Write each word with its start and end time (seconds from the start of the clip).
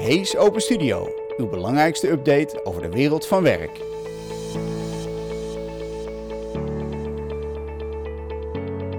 Hees 0.00 0.36
Open 0.36 0.60
Studio, 0.60 1.08
uw 1.36 1.48
belangrijkste 1.48 2.10
update 2.10 2.64
over 2.64 2.82
de 2.82 2.88
wereld 2.88 3.26
van 3.26 3.42
werk. 3.42 3.80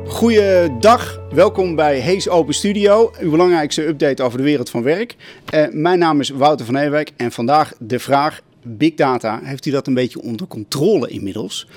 Goeiedag, 0.08 1.22
welkom 1.30 1.76
bij 1.76 2.00
Hees 2.00 2.30
Open 2.30 2.54
Studio, 2.54 3.12
uw 3.20 3.32
belangrijkste 3.32 3.88
update 3.88 4.24
over 4.24 4.38
de 4.38 4.44
wereld 4.44 4.70
van 4.70 4.84
werk. 4.84 5.16
Uh, 5.54 5.68
mijn 5.72 6.00
naam 6.00 6.20
is 6.20 6.30
Wouter 6.30 6.66
van 6.66 6.76
Ewijk 6.76 7.12
en 7.18 7.32
vandaag 7.32 7.74
de 7.80 8.00
vraag 8.00 8.42
Big 8.64 8.94
data, 8.94 9.40
heeft 9.44 9.66
u 9.66 9.72
dat 9.72 9.88
een 9.88 9.94
beetje 9.94 10.22
onder 10.22 10.48
controle 10.48 11.08
inmiddels? 11.08 11.68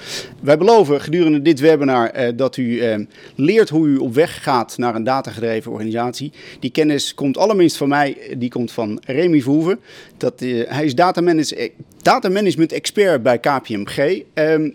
Wij 0.41 0.59
beloven 0.59 1.01
gedurende 1.01 1.43
dit 1.43 1.61
webinar 1.61 2.17
uh, 2.17 2.29
dat 2.37 2.57
u 2.57 2.63
uh, 2.63 2.97
leert 3.35 3.69
hoe 3.69 3.87
u 3.87 3.97
op 3.97 4.15
weg 4.15 4.43
gaat 4.43 4.79
naar 4.79 4.95
een 4.95 5.05
datagedreven 5.05 5.73
organisatie. 5.73 6.33
Die 6.61 6.71
kennis 6.71 7.15
komt 7.15 7.39
allerminst 7.39 7.77
van 7.77 7.89
mij, 7.89 8.17
die 8.39 8.51
komt 8.51 8.73
van 8.73 9.01
Remy 9.07 9.43
Verhoeven. 9.43 9.81
Dat, 10.17 10.41
hij 10.41 10.85
is 10.85 10.95
data, 10.95 11.21
manage 11.21 11.71
data 12.03 12.29
management 12.29 12.73
expert 12.73 13.23
bij 13.23 13.39
KPMG. 13.39 14.23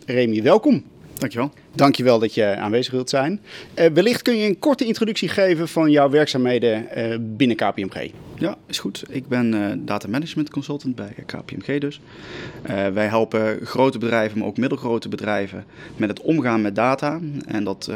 Remy, 0.05 0.43
welkom. 0.43 0.83
Dankjewel. 1.19 1.51
Dankjewel 1.75 2.19
dat 2.19 2.33
je 2.33 2.55
aanwezig 2.55 2.93
wilt 2.93 3.09
zijn. 3.09 3.41
Uh, 3.75 3.85
wellicht 3.85 4.21
kun 4.21 4.37
je 4.37 4.47
een 4.47 4.59
korte 4.59 4.85
introductie 4.85 5.29
geven 5.29 5.67
van 5.67 5.91
jouw 5.91 6.09
werkzaamheden 6.09 6.87
uh, 6.97 7.15
binnen 7.19 7.55
KPMG. 7.57 8.11
Ja, 8.35 8.57
is 8.67 8.79
goed. 8.79 9.03
Ik 9.09 9.27
ben 9.27 9.53
uh, 9.53 9.67
data 9.77 10.07
management 10.07 10.49
consultant 10.49 10.95
bij 10.95 11.13
KPMG 11.25 11.79
dus. 11.79 12.01
wij 12.93 13.07
helpen 13.07 13.59
grote 13.63 13.97
bedrijven, 13.97 14.39
maar 14.39 14.47
ook 14.47 14.57
middelgrote 14.57 15.09
bedrijven 15.09 15.65
met 15.97 16.09
het 16.09 16.21
omgaan 16.21 16.61
met 16.61 16.75
data. 16.75 17.19
En 17.47 17.63
dat 17.63 17.91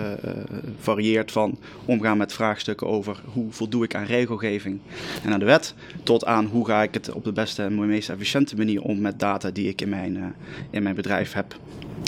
varieert 0.80 1.32
van 1.32 1.58
omgaan 1.85 2.18
met 2.18 2.34
vraagstukken 2.34 2.88
over 2.88 3.21
hoe 3.26 3.52
voldoe 3.52 3.84
ik 3.84 3.96
aan 3.96 4.05
regelgeving 4.05 4.80
en 5.24 5.34
aan 5.34 5.40
de 5.40 5.46
wet, 5.46 5.74
tot 6.04 6.26
aan 6.26 6.46
hoe 6.46 6.66
ga 6.66 6.84
ik 6.84 6.94
het 6.94 7.12
op 7.12 7.24
de 7.24 7.32
beste 7.32 7.63
en 7.63 7.87
meest 7.87 8.10
efficiënte 8.10 8.55
manier 8.55 8.82
om 8.82 9.02
met 9.02 9.20
data 9.20 9.52
die 9.52 9.68
ik 9.68 9.82
in 9.82 9.90
mijn, 9.90 10.35
in 10.70 10.84
mijn 10.84 10.96
bedrijf 10.96 11.34
heb. 11.34 11.55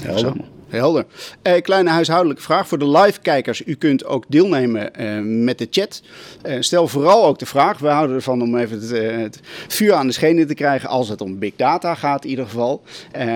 Helder. 0.03 0.33
Helder. 0.75 1.05
Uh, 1.43 1.53
kleine 1.61 1.89
huishoudelijke 1.89 2.41
vraag 2.41 2.67
voor 2.67 2.77
de 2.77 2.89
live-kijkers. 2.89 3.65
U 3.65 3.75
kunt 3.75 4.05
ook 4.05 4.23
deelnemen 4.27 4.91
uh, 4.99 5.43
met 5.43 5.57
de 5.57 5.67
chat. 5.69 6.01
Uh, 6.45 6.55
stel 6.59 6.87
vooral 6.87 7.25
ook 7.25 7.39
de 7.39 7.45
vraag. 7.45 7.79
We 7.79 7.87
houden 7.87 8.15
ervan 8.15 8.41
om 8.41 8.57
even 8.57 8.79
het, 8.79 8.89
het, 9.21 9.39
vuur 9.67 9.93
aan 9.93 10.07
de 10.07 10.13
schenen 10.13 10.47
te 10.47 10.53
krijgen 10.53 10.89
als 10.89 11.09
het 11.09 11.21
om 11.21 11.39
big 11.39 11.53
data 11.55 11.95
gaat 11.95 12.23
in 12.23 12.29
ieder 12.29 12.45
geval. 12.45 12.81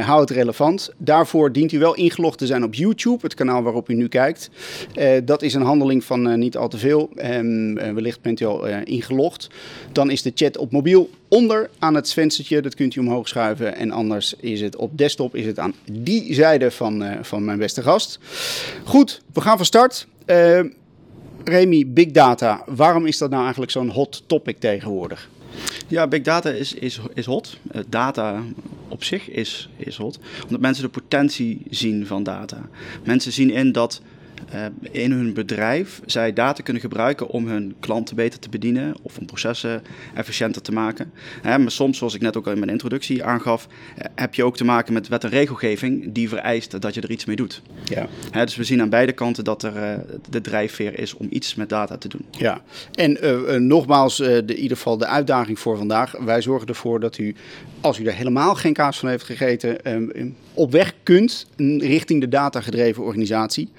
hou 0.01 0.21
het 0.21 0.29
relevant. 0.29 0.93
Daarvoor 0.97 1.51
dient 1.51 1.71
u 1.71 1.79
wel 1.79 1.95
ingelogd 1.95 2.37
te 2.37 2.45
zijn 2.45 2.63
op 2.63 2.73
YouTube, 2.73 3.19
het 3.21 3.33
kanaal 3.33 3.63
waarop 3.63 3.89
u 3.89 3.93
nu 3.93 4.07
kijkt. 4.07 4.49
dat 5.23 5.41
is 5.41 5.53
een 5.53 5.61
handeling 5.61 6.03
van 6.03 6.39
niet 6.39 6.57
al 6.57 6.67
te 6.67 6.77
veel. 6.77 7.09
wellicht 7.93 8.21
bent 8.21 8.39
u 8.39 8.45
al 8.45 8.65
ingelogd. 8.83 9.49
Dan 9.91 10.09
is 10.09 10.21
de 10.21 10.31
chat 10.35 10.57
op 10.57 10.71
mobiel 10.71 11.09
onder 11.27 11.69
aan 11.79 11.95
het 11.95 12.13
venstertje. 12.13 12.61
Dat 12.61 12.75
kunt 12.75 12.95
u 12.95 12.99
omhoog 12.99 13.27
schuiven. 13.27 13.75
En 13.75 13.91
anders 13.91 14.33
is 14.39 14.61
het 14.61 14.75
op 14.75 14.97
desktop 14.97 15.35
is 15.35 15.45
het 15.45 15.59
aan 15.59 15.73
die 15.91 16.33
zijde 16.33 16.71
van, 16.71 17.03
van 17.29 17.45
mijn 17.45 17.57
beste 17.57 17.81
gast. 17.81 18.19
Goed, 18.83 19.21
we 19.33 19.41
gaan 19.41 19.57
van 19.57 19.65
start. 19.65 20.07
Uh, 20.25 20.59
Remy, 21.43 21.85
big 21.87 22.11
data. 22.11 22.63
Waarom 22.65 23.05
is 23.05 23.17
dat 23.17 23.29
nou 23.29 23.41
eigenlijk 23.41 23.71
zo'n 23.71 23.89
hot 23.89 24.23
topic 24.25 24.59
tegenwoordig? 24.59 25.29
Ja, 25.87 26.07
big 26.07 26.21
data 26.21 26.49
is, 26.49 26.73
is, 26.73 26.99
is 27.13 27.25
hot. 27.25 27.57
Uh, 27.71 27.81
data 27.87 28.43
op 28.87 29.03
zich 29.03 29.29
is, 29.29 29.69
is 29.77 29.97
hot. 29.97 30.19
Omdat 30.43 30.59
mensen 30.61 30.83
de 30.83 30.89
potentie 30.89 31.61
zien 31.69 32.07
van 32.07 32.23
data. 32.23 32.69
Mensen 33.03 33.31
zien 33.31 33.51
in 33.51 33.71
dat 33.71 34.01
in 34.91 35.11
hun 35.11 35.33
bedrijf 35.33 36.01
zij 36.05 36.33
data 36.33 36.63
kunnen 36.63 36.81
gebruiken 36.81 37.27
om 37.27 37.47
hun 37.47 37.75
klanten 37.79 38.15
beter 38.15 38.39
te 38.39 38.49
bedienen 38.49 38.95
of 39.01 39.17
om 39.17 39.25
processen 39.25 39.81
efficiënter 40.15 40.61
te 40.61 40.71
maken. 40.71 41.11
Maar 41.43 41.71
soms, 41.71 41.97
zoals 41.97 42.13
ik 42.13 42.21
net 42.21 42.37
ook 42.37 42.45
al 42.45 42.51
in 42.51 42.59
mijn 42.59 42.71
introductie 42.71 43.23
aangaf, 43.23 43.67
uh, 43.67 44.05
heb 44.15 44.33
je 44.33 44.43
ook 44.43 44.57
te 44.57 44.65
maken 44.65 44.93
met 44.93 45.07
wet 45.07 45.23
en 45.23 45.29
regelgeving 45.29 46.11
die 46.13 46.29
vereist 46.29 46.81
dat 46.81 46.93
je 46.93 47.01
er 47.01 47.11
iets 47.11 47.25
mee 47.25 47.35
doet. 47.35 47.61
Ja. 47.83 48.07
dus 48.45 48.55
we 48.55 48.63
zien 48.63 48.81
aan 48.81 48.89
beide 48.89 49.11
kanten 49.11 49.43
dat 49.43 49.63
er 49.63 50.03
de 50.29 50.41
drijfveer 50.41 50.99
is 50.99 51.13
om 51.13 51.27
iets 51.29 51.55
met 51.55 51.69
data 51.69 51.97
te 51.97 52.07
doen. 52.07 52.25
Ja, 52.31 52.61
en 52.93 53.17
nogmaals, 53.67 54.17
de, 54.17 54.43
in 54.45 54.59
ieder 54.59 54.77
geval 54.77 54.97
de 54.97 55.07
uitdaging 55.07 55.59
voor 55.59 55.77
vandaag. 55.77 56.11
Wij 56.11 56.41
zorgen 56.41 56.67
ervoor 56.67 56.99
dat 56.99 57.17
u, 57.17 57.35
als 57.81 57.99
u 57.99 58.05
er 58.05 58.13
helemaal 58.13 58.55
geen 58.55 58.73
kaas 58.73 58.99
van 58.99 59.09
heeft 59.09 59.23
gegeten, 59.23 59.83
ehm, 59.83 60.29
op 60.53 60.71
weg 60.71 60.93
kunt 61.03 61.47
richting 61.77 62.21
de 62.21 62.27
datagedreven 62.27 63.03
organisatie. 63.03 63.69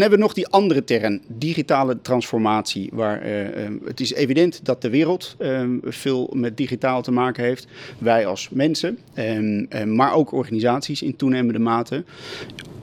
Dan 0.00 0.08
hebben 0.10 0.26
we 0.28 0.34
nog 0.34 0.44
die 0.44 0.54
andere 0.54 0.84
term, 0.84 1.20
digitale 1.26 2.00
transformatie. 2.02 2.90
Waar 2.92 3.26
uh, 3.26 3.68
het 3.84 4.00
is 4.00 4.12
evident 4.12 4.64
dat 4.64 4.82
de 4.82 4.90
wereld 4.90 5.36
uh, 5.38 5.62
veel 5.82 6.30
met 6.34 6.56
digitaal 6.56 7.02
te 7.02 7.10
maken 7.10 7.44
heeft. 7.44 7.66
Wij 7.98 8.26
als 8.26 8.48
mensen, 8.48 8.98
ehm, 9.14 9.94
maar 9.94 10.12
ook 10.12 10.32
organisaties 10.32 11.02
in 11.02 11.16
toenemende 11.16 11.58
mate. 11.58 12.04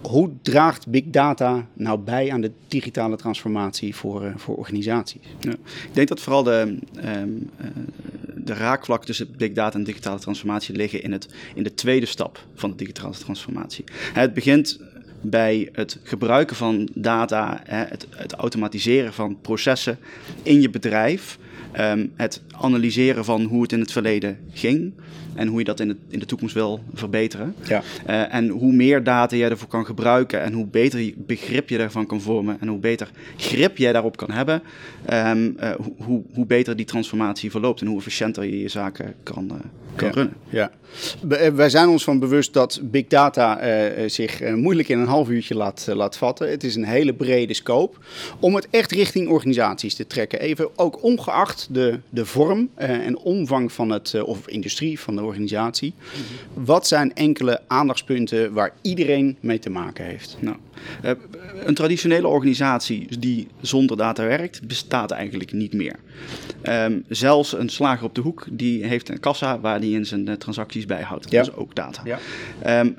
Hoe 0.01 0.29
draagt 0.41 0.87
big 0.87 1.03
data 1.05 1.67
nou 1.73 1.99
bij 1.99 2.31
aan 2.31 2.41
de 2.41 2.51
digitale 2.67 3.15
transformatie 3.15 3.95
voor, 3.95 4.23
uh, 4.23 4.31
voor 4.35 4.55
organisaties? 4.55 5.21
Ja. 5.39 5.51
Ik 5.51 5.93
denk 5.93 6.07
dat 6.07 6.19
vooral 6.19 6.43
de, 6.43 6.77
de 8.35 8.53
raakvlak 8.53 9.05
tussen 9.05 9.27
big 9.37 9.51
data 9.51 9.77
en 9.77 9.83
digitale 9.83 10.19
transformatie 10.19 10.75
liggen 10.75 11.03
in, 11.03 11.11
het, 11.11 11.27
in 11.55 11.63
de 11.63 11.73
tweede 11.73 12.05
stap 12.05 12.45
van 12.55 12.69
de 12.69 12.75
digitale 12.75 13.13
transformatie. 13.13 13.83
Het 14.13 14.33
begint 14.33 14.79
bij 15.29 15.69
het 15.71 15.99
gebruiken 16.03 16.55
van 16.55 16.89
data, 16.93 17.61
het, 17.63 18.07
het 18.09 18.33
automatiseren 18.33 19.13
van 19.13 19.37
processen 19.41 19.97
in 20.43 20.61
je 20.61 20.69
bedrijf. 20.69 21.37
Um, 21.79 22.11
het 22.15 22.41
analyseren 22.51 23.25
van 23.25 23.43
hoe 23.43 23.61
het 23.61 23.71
in 23.71 23.79
het 23.79 23.91
verleden 23.91 24.37
ging 24.53 24.93
en 25.35 25.47
hoe 25.47 25.59
je 25.59 25.65
dat 25.65 25.79
in, 25.79 25.87
het, 25.87 25.97
in 26.09 26.19
de 26.19 26.25
toekomst 26.25 26.53
wil 26.53 26.83
verbeteren. 26.93 27.55
Ja. 27.67 27.81
Uh, 28.09 28.33
en 28.33 28.47
hoe 28.47 28.73
meer 28.73 29.03
data 29.03 29.35
je 29.35 29.43
ervoor 29.43 29.67
kan 29.67 29.85
gebruiken 29.85 30.41
en 30.41 30.53
hoe 30.53 30.65
beter 30.65 31.13
begrip 31.17 31.69
je 31.69 31.77
daarvan 31.77 32.05
kan 32.05 32.21
vormen 32.21 32.57
en 32.59 32.67
hoe 32.67 32.79
beter 32.79 33.09
grip 33.37 33.77
jij 33.77 33.93
daarop 33.93 34.17
kan 34.17 34.31
hebben, 34.31 34.61
um, 35.13 35.55
uh, 35.59 35.71
hoe, 35.97 36.23
hoe 36.33 36.45
beter 36.45 36.75
die 36.75 36.85
transformatie 36.85 37.51
verloopt 37.51 37.81
en 37.81 37.87
hoe 37.87 37.97
efficiënter 37.97 38.43
je 38.43 38.59
je 38.59 38.69
zaken 38.69 39.13
kan, 39.23 39.45
uh, 39.51 39.57
kan 39.97 40.07
ja. 40.07 40.13
runnen. 40.13 40.35
Ja. 40.49 40.71
Wij 41.53 41.69
zijn 41.69 41.89
ons 41.89 42.03
van 42.03 42.19
bewust 42.19 42.53
dat 42.53 42.79
big 42.83 43.07
data 43.07 43.59
zich 44.07 44.55
moeilijk 44.55 44.89
in 44.89 44.99
een 44.99 45.07
half 45.07 45.29
uurtje 45.29 45.55
laat, 45.55 45.87
laat 45.93 46.17
vatten. 46.17 46.49
Het 46.49 46.63
is 46.63 46.75
een 46.75 46.83
hele 46.83 47.13
brede 47.13 47.53
scope 47.53 47.97
om 48.39 48.55
het 48.55 48.67
echt 48.69 48.91
richting 48.91 49.29
organisaties 49.29 49.95
te 49.95 50.07
trekken. 50.07 50.39
Even 50.39 50.69
ook 50.75 51.03
ongeacht 51.03 51.67
de, 51.71 51.99
de 52.09 52.25
vorm 52.25 52.69
en 52.75 53.17
omvang 53.17 53.71
van 53.71 53.89
het, 53.89 54.21
of 54.23 54.47
industrie 54.47 54.99
van 54.99 55.15
de 55.15 55.23
organisatie. 55.23 55.93
Wat 56.53 56.87
zijn 56.87 57.15
enkele 57.15 57.61
aandachtspunten 57.67 58.53
waar 58.53 58.73
iedereen 58.81 59.37
mee 59.39 59.59
te 59.59 59.69
maken 59.69 60.05
heeft? 60.05 60.37
Nou, 60.39 60.57
uh, 61.05 61.11
een 61.65 61.73
traditionele 61.73 62.27
organisatie 62.27 63.19
die 63.19 63.47
zonder 63.61 63.97
data 63.97 64.23
werkt, 64.23 64.67
bestaat 64.67 65.11
eigenlijk 65.11 65.51
niet 65.51 65.73
meer. 65.73 65.95
Um, 66.63 67.03
zelfs 67.07 67.53
een 67.53 67.69
slager 67.69 68.05
op 68.05 68.15
de 68.15 68.21
hoek, 68.21 68.45
die 68.51 68.85
heeft 68.85 69.09
een 69.09 69.19
kassa 69.19 69.59
waar 69.59 69.79
hij 69.79 69.89
in 69.89 70.05
zijn 70.05 70.29
uh, 70.29 70.33
transacties 70.33 70.85
bijhoudt. 70.85 71.31
Ja. 71.31 71.37
Dat 71.37 71.47
is 71.47 71.55
ook 71.55 71.75
data. 71.75 72.01
Ja. 72.05 72.79
Um, 72.79 72.97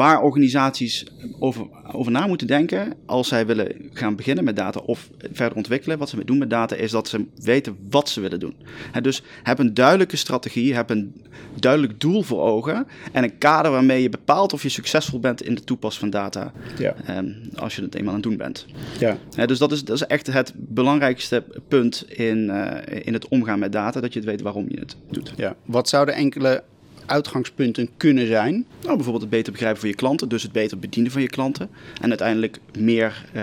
waar 0.00 0.22
organisaties 0.22 1.06
over, 1.38 1.66
over 1.92 2.12
na 2.12 2.26
moeten 2.26 2.46
denken 2.46 2.94
als 3.06 3.28
zij 3.28 3.46
willen 3.46 3.76
gaan 3.92 4.16
beginnen 4.16 4.44
met 4.44 4.56
data 4.56 4.80
of 4.80 5.10
verder 5.32 5.56
ontwikkelen. 5.56 5.98
Wat 5.98 6.08
ze 6.08 6.24
doen 6.24 6.38
met 6.38 6.50
data 6.50 6.76
is 6.76 6.90
dat 6.90 7.08
ze 7.08 7.26
weten 7.36 7.76
wat 7.90 8.08
ze 8.08 8.20
willen 8.20 8.40
doen. 8.40 8.54
En 8.92 9.02
dus 9.02 9.22
heb 9.42 9.58
een 9.58 9.74
duidelijke 9.74 10.16
strategie, 10.16 10.74
heb 10.74 10.90
een 10.90 11.22
duidelijk 11.54 12.00
doel 12.00 12.22
voor 12.22 12.40
ogen 12.40 12.86
en 13.12 13.24
een 13.24 13.38
kader 13.38 13.70
waarmee 13.70 14.02
je 14.02 14.08
bepaalt 14.08 14.52
of 14.52 14.62
je 14.62 14.68
succesvol 14.68 15.20
bent 15.20 15.42
in 15.42 15.54
de 15.54 15.64
toepassing 15.64 16.12
van 16.12 16.20
data 16.20 16.52
ja. 16.78 17.18
um, 17.18 17.36
als 17.54 17.76
je 17.76 17.82
het 17.82 17.94
eenmaal 17.94 18.14
aan 18.14 18.20
het 18.20 18.28
doen 18.28 18.36
bent. 18.36 18.66
Ja. 18.98 19.46
dus 19.46 19.58
dat 19.58 19.72
is, 19.72 19.84
dat 19.84 19.96
is 19.96 20.06
echt 20.06 20.26
het 20.26 20.52
belangrijkste 20.56 21.44
punt 21.68 22.04
in, 22.08 22.38
uh, 22.38 22.76
in 23.04 23.12
het 23.12 23.28
omgaan 23.28 23.58
met 23.58 23.72
data, 23.72 24.00
dat 24.00 24.12
je 24.12 24.18
het 24.18 24.28
weet 24.28 24.40
waarom 24.40 24.66
je 24.68 24.78
het 24.78 24.96
doet. 25.10 25.32
Ja. 25.36 25.56
Wat 25.64 25.88
zouden 25.88 26.14
enkele 26.14 26.62
uitgangspunten 27.10 27.88
kunnen 27.96 28.26
zijn? 28.26 28.52
Nou, 28.82 28.94
bijvoorbeeld 28.94 29.20
het 29.20 29.30
beter 29.30 29.52
begrijpen 29.52 29.80
van 29.80 29.88
je 29.88 29.94
klanten, 29.94 30.28
dus 30.28 30.42
het 30.42 30.52
beter 30.52 30.78
bedienen 30.78 31.12
van 31.12 31.22
je 31.22 31.28
klanten. 31.28 31.70
En 32.00 32.08
uiteindelijk 32.08 32.58
meer 32.78 33.24
uh, 33.34 33.42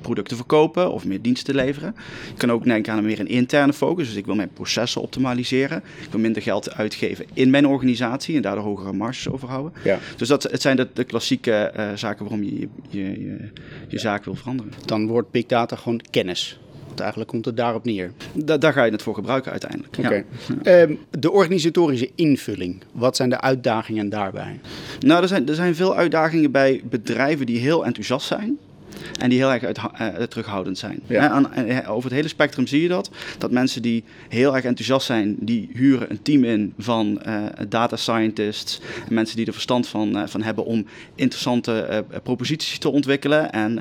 producten 0.00 0.36
verkopen 0.36 0.92
of 0.92 1.04
meer 1.04 1.22
diensten 1.22 1.54
leveren. 1.54 1.94
Je 2.28 2.36
kan 2.36 2.52
ook 2.52 2.64
denken 2.64 2.92
aan 2.92 3.04
meer 3.04 3.20
een 3.20 3.28
interne 3.28 3.72
focus, 3.72 4.06
dus 4.06 4.16
ik 4.16 4.26
wil 4.26 4.34
mijn 4.34 4.52
processen 4.52 5.00
optimaliseren. 5.00 5.82
Ik 6.04 6.10
wil 6.10 6.20
minder 6.20 6.42
geld 6.42 6.74
uitgeven 6.74 7.24
in 7.32 7.50
mijn 7.50 7.66
organisatie 7.66 8.36
en 8.36 8.42
daardoor 8.42 8.64
hogere 8.64 8.92
marges 8.92 9.28
overhouden. 9.28 9.72
Ja. 9.84 9.98
Dus 10.16 10.28
dat, 10.28 10.42
het 10.42 10.62
zijn 10.62 10.76
de, 10.76 10.88
de 10.92 11.04
klassieke 11.04 11.72
uh, 11.76 11.90
zaken 11.94 12.24
waarom 12.24 12.42
je 12.44 12.58
je, 12.58 12.68
je, 12.90 13.20
je, 13.20 13.48
je 13.88 13.98
zaak 13.98 14.24
wil 14.24 14.34
veranderen. 14.34 14.72
Dan 14.84 15.06
wordt 15.06 15.30
big 15.30 15.46
data 15.46 15.76
gewoon 15.76 16.00
kennis. 16.10 16.60
Want 16.92 17.04
eigenlijk 17.04 17.30
komt 17.30 17.44
het 17.44 17.56
daarop 17.56 17.84
neer. 17.84 18.12
Da 18.32 18.58
daar 18.58 18.72
ga 18.72 18.84
je 18.84 18.92
het 18.92 19.02
voor 19.02 19.14
gebruiken 19.14 19.50
uiteindelijk. 19.50 19.96
Ja. 19.96 20.82
Um, 20.82 20.98
de 21.10 21.30
organisatorische 21.30 22.10
invulling. 22.14 22.82
Wat 22.92 23.16
zijn 23.16 23.30
de 23.30 23.40
uitdagingen 23.40 24.08
daarbij? 24.08 24.60
Nou, 25.00 25.22
er 25.22 25.28
zijn, 25.28 25.48
er 25.48 25.54
zijn 25.54 25.74
veel 25.74 25.96
uitdagingen 25.96 26.50
bij 26.50 26.82
bedrijven 26.84 27.46
die 27.46 27.58
heel 27.58 27.84
enthousiast 27.84 28.26
zijn. 28.26 28.58
En 29.18 29.28
die 29.28 29.38
heel 29.38 29.52
erg 29.52 29.64
uit, 29.64 29.78
uh, 29.78 30.08
terughoudend 30.08 30.78
zijn. 30.78 31.02
Ja. 31.06 31.28
Aan, 31.28 31.52
en 31.52 31.86
over 31.86 32.04
het 32.04 32.18
hele 32.18 32.28
spectrum 32.28 32.66
zie 32.66 32.82
je 32.82 32.88
dat. 32.88 33.10
Dat 33.38 33.50
mensen 33.50 33.82
die 33.82 34.04
heel 34.28 34.54
erg 34.54 34.64
enthousiast 34.64 35.06
zijn, 35.06 35.36
die 35.40 35.70
huren 35.72 36.10
een 36.10 36.22
team 36.22 36.44
in 36.44 36.72
van 36.78 37.22
uh, 37.26 37.44
data 37.68 37.96
scientists. 37.96 38.80
En 39.08 39.14
mensen 39.14 39.36
die 39.36 39.46
er 39.46 39.52
verstand 39.52 39.88
van, 39.88 40.16
uh, 40.16 40.22
van 40.26 40.42
hebben 40.42 40.64
om 40.64 40.86
interessante 41.14 42.04
proposities 42.22 42.78
te 42.78 42.88
ontwikkelen 42.88 43.52
en 43.52 43.80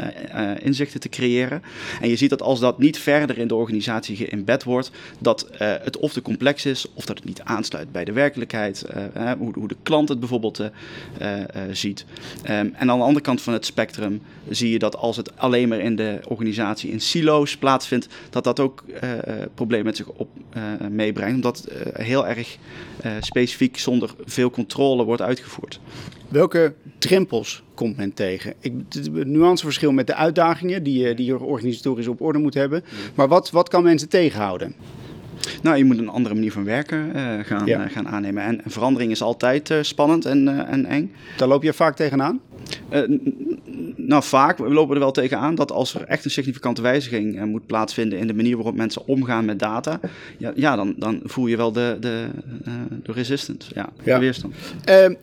inzichten 0.61 0.99
te 0.99 1.09
creëren. 1.09 1.61
En 2.01 2.09
je 2.09 2.15
ziet 2.15 2.29
dat 2.29 2.41
als 2.41 2.59
dat 2.59 2.79
niet 2.79 2.99
verder 2.99 3.37
in 3.37 3.47
de 3.47 3.55
organisatie 3.55 4.15
geïmbed 4.15 4.63
wordt, 4.63 4.91
dat 5.19 5.47
het 5.57 5.97
of 5.97 6.13
te 6.13 6.21
complex 6.21 6.65
is, 6.65 6.85
of 6.93 7.05
dat 7.05 7.17
het 7.17 7.25
niet 7.25 7.41
aansluit 7.41 7.91
bij 7.91 8.05
de 8.05 8.11
werkelijkheid. 8.11 8.85
hoe, 9.37 9.53
hoe, 9.53 9.67
de 9.67 9.75
klant 9.83 10.09
het 10.09 10.19
bijvoorbeeld 10.19 10.61
ziet. 11.71 12.05
Um, 12.43 12.71
en 12.81 12.89
aan 12.89 12.97
de 12.97 13.03
andere 13.03 13.25
kant 13.25 13.41
van 13.41 13.53
het 13.53 13.65
spectrum 13.65 14.21
zie 14.49 14.71
je 14.71 14.79
dat 14.79 14.95
als 14.95 15.10
het 15.15 15.37
alleen 15.37 15.69
maar 15.69 15.79
in 15.79 15.95
de 15.95 16.19
organisatie 16.27 16.91
in 16.91 17.01
silo's 17.01 17.57
plaatsvindt, 17.57 18.07
dat 18.29 18.43
dat 18.43 18.59
ook 18.59 18.83
uh, 18.87 19.09
problemen 19.55 19.85
met 19.85 19.97
zich 19.97 20.07
op 20.07 20.29
uh, 20.57 20.87
meebrengt. 20.89 21.35
Omdat 21.35 21.67
uh, 21.69 22.05
heel 22.05 22.27
erg 22.27 22.57
specifiek 23.19 23.77
zonder 23.77 24.13
veel 24.25 24.49
controle 24.49 25.03
wordt 25.03 25.21
uitgevoerd. 25.21 25.79
Welke 26.27 26.73
drempels 26.97 27.63
komt 27.73 27.97
men 27.97 28.13
tegen? 28.13 28.53
Ik, 28.59 28.73
het 28.89 29.25
nuanceverschil 29.27 29.91
met 29.91 30.07
de 30.07 30.15
uitdagingen 30.15 30.83
die, 30.83 31.13
die 31.13 31.25
je 31.25 31.39
organisatorisch 31.39 32.07
op 32.07 32.21
orde 32.21 32.39
moet 32.39 32.53
hebben. 32.53 32.83
Maar 33.15 33.27
wat, 33.27 33.49
wat 33.49 33.69
kan 33.69 33.83
mensen 33.83 34.09
tegenhouden? 34.09 34.75
Nou, 35.61 35.77
je 35.77 35.85
moet 35.85 35.97
een 35.97 36.09
andere 36.09 36.35
manier 36.35 36.51
van 36.51 36.63
werken 36.63 37.11
uh, 37.15 37.39
gaan, 37.43 37.65
ja. 37.65 37.85
uh, 37.85 37.91
gaan 37.91 38.07
aannemen. 38.07 38.43
En, 38.43 38.63
en, 38.63 38.71
verandering 38.71 39.11
is 39.11 39.21
altijd 39.21 39.69
uh, 39.69 39.77
spannend 39.81 40.25
en, 40.25 40.67
en 40.67 40.85
eng. 40.85 41.13
Daar 41.37 41.47
loop 41.47 41.63
je 41.63 41.73
vaak 41.73 41.95
tegenaan? 41.95 42.39
Nou, 43.95 44.23
vaak. 44.23 44.57
We 44.57 44.69
lopen 44.69 44.93
er 44.93 45.01
wel 45.01 45.11
tegenaan 45.11 45.55
dat 45.55 45.71
als 45.71 45.93
er 45.93 46.03
echt 46.03 46.25
een 46.25 46.31
significante 46.31 46.81
wijziging 46.81 47.45
moet 47.45 47.65
plaatsvinden 47.65 48.19
in 48.19 48.27
de 48.27 48.33
manier 48.33 48.55
waarop 48.55 48.75
mensen 48.75 49.07
omgaan 49.07 49.45
met 49.45 49.59
data, 49.59 49.99
ja, 50.37 50.51
ja 50.55 50.75
dan, 50.75 50.93
dan 50.97 51.19
voel 51.23 51.47
je 51.47 51.57
wel 51.57 51.71
de, 51.71 51.97
de, 51.99 52.27
de 53.03 53.11
resistance, 53.11 53.71
ja, 53.73 53.89
ja. 54.03 54.13
de 54.13 54.19
weerstand. 54.19 54.55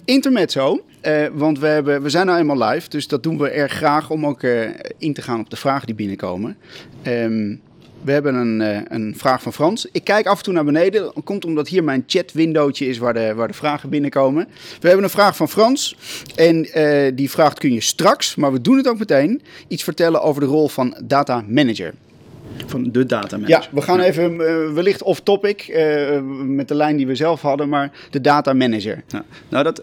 intermezzo, 0.05 0.85
want 1.33 1.59
we, 1.59 1.67
hebben, 1.67 2.03
we 2.03 2.09
zijn 2.09 2.27
nou 2.27 2.39
eenmaal 2.39 2.69
live, 2.69 2.89
dus 2.89 3.09
dat 3.09 3.23
doen 3.23 3.39
we 3.39 3.49
erg 3.49 3.73
graag 3.73 4.11
om 4.11 4.27
ook 4.27 4.43
in 4.99 5.13
te 5.13 5.23
gaan 5.23 5.41
op 5.41 5.51
de 5.51 5.57
vragen 5.57 5.87
die 5.87 5.95
binnenkomen. 5.95 6.57
Um, 7.07 7.61
we 8.03 8.13
hebben 8.13 8.35
een, 8.35 8.61
uh, 8.61 8.81
een 8.89 9.15
vraag 9.17 9.43
van 9.43 9.53
Frans. 9.53 9.87
Ik 9.93 10.05
kijk 10.05 10.27
af 10.27 10.39
en 10.39 10.45
toe 10.45 10.53
naar 10.53 10.65
beneden. 10.65 11.03
Dat 11.03 11.25
komt 11.25 11.45
omdat 11.45 11.69
hier 11.69 11.85
mijn 11.85 12.05
chat-windowtje 12.07 12.87
is 12.87 12.99
waar 12.99 13.15
de, 13.15 13.35
waar 13.35 13.49
de 13.49 13.55
vragen 13.55 13.89
binnenkomen. 13.89 14.49
We 14.81 14.87
hebben 14.87 15.05
een 15.05 15.11
vraag 15.11 15.37
van 15.37 15.49
Frans. 15.49 15.97
En 16.35 16.79
uh, 16.79 17.13
die 17.15 17.31
vraagt 17.31 17.59
kun 17.59 17.73
je 17.73 17.81
straks, 17.81 18.35
maar 18.35 18.53
we 18.53 18.61
doen 18.61 18.77
het 18.77 18.89
ook 18.89 18.99
meteen, 18.99 19.43
iets 19.69 19.83
vertellen 19.83 20.23
over 20.23 20.41
de 20.41 20.47
rol 20.47 20.69
van 20.69 20.97
data 21.05 21.45
manager. 21.49 21.95
Van 22.67 22.91
de 22.93 23.07
data 23.07 23.37
manager. 23.37 23.63
Ja, 23.63 23.69
we 23.73 23.83
gaan 23.83 24.01
even 24.01 24.33
uh, 24.33 24.73
wellicht 24.73 25.03
off 25.03 25.21
topic 25.21 25.79
met 26.45 26.69
de 26.69 26.75
lijn 26.75 26.97
die 26.97 27.07
we 27.07 27.15
zelf 27.15 27.41
hadden, 27.41 27.69
maar 27.69 27.93
de 28.11 28.21
data 28.21 28.53
manager. 28.53 29.03
Ja. 29.09 29.25
Nou, 29.49 29.65
dat, 29.65 29.77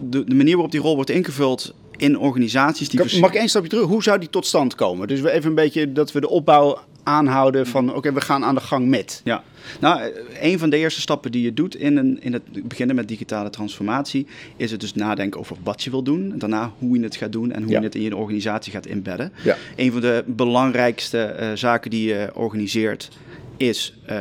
de, 0.00 0.24
de 0.24 0.34
manier 0.34 0.52
waarop 0.52 0.72
die 0.72 0.80
rol 0.80 0.94
wordt 0.94 1.10
ingevuld 1.10 1.74
in 1.96 2.18
organisaties 2.18 2.88
die... 2.88 3.20
Mag 3.20 3.30
ik 3.30 3.36
één 3.36 3.48
stapje 3.48 3.68
terug? 3.68 3.86
Hoe 3.86 4.02
zou 4.02 4.18
die 4.18 4.30
tot 4.30 4.46
stand 4.46 4.74
komen? 4.74 5.08
Dus 5.08 5.20
we 5.20 5.30
even 5.30 5.48
een 5.48 5.54
beetje 5.54 5.92
dat 5.92 6.12
we 6.12 6.20
de 6.20 6.28
opbouw 6.28 6.78
aanhouden 7.04 7.66
van 7.66 7.88
oké, 7.88 7.96
okay, 7.96 8.12
we 8.12 8.20
gaan 8.20 8.44
aan 8.44 8.54
de 8.54 8.60
gang 8.60 8.86
met. 8.88 9.20
Ja, 9.24 9.42
nou, 9.80 10.12
een 10.40 10.58
van 10.58 10.70
de 10.70 10.76
eerste 10.76 11.00
stappen 11.00 11.32
die 11.32 11.42
je 11.42 11.54
doet 11.54 11.76
in, 11.76 11.96
een, 11.96 12.22
in 12.22 12.32
het 12.32 12.42
beginnen 12.68 12.96
met 12.96 13.08
digitale 13.08 13.50
transformatie, 13.50 14.26
is 14.56 14.70
het 14.70 14.80
dus 14.80 14.94
nadenken 14.94 15.40
over 15.40 15.56
wat 15.62 15.82
je 15.82 15.90
wil 15.90 16.02
doen. 16.02 16.32
En 16.32 16.38
daarna 16.38 16.72
hoe 16.78 16.98
je 16.98 17.04
het 17.04 17.16
gaat 17.16 17.32
doen 17.32 17.52
en 17.52 17.62
hoe 17.62 17.72
Ja. 17.72 17.78
je 17.78 17.84
het 17.84 17.94
in 17.94 18.02
je 18.02 18.16
organisatie 18.16 18.72
gaat 18.72 18.86
embedden. 18.86 19.32
Ja. 19.42 19.56
Een 19.76 19.92
van 19.92 20.00
de 20.00 20.24
belangrijkste 20.26 21.18
eh, 21.22 21.48
zaken 21.54 21.90
die 21.90 22.08
je 22.08 22.30
organiseert 22.34 23.08
is 23.56 23.94
eh, 24.06 24.18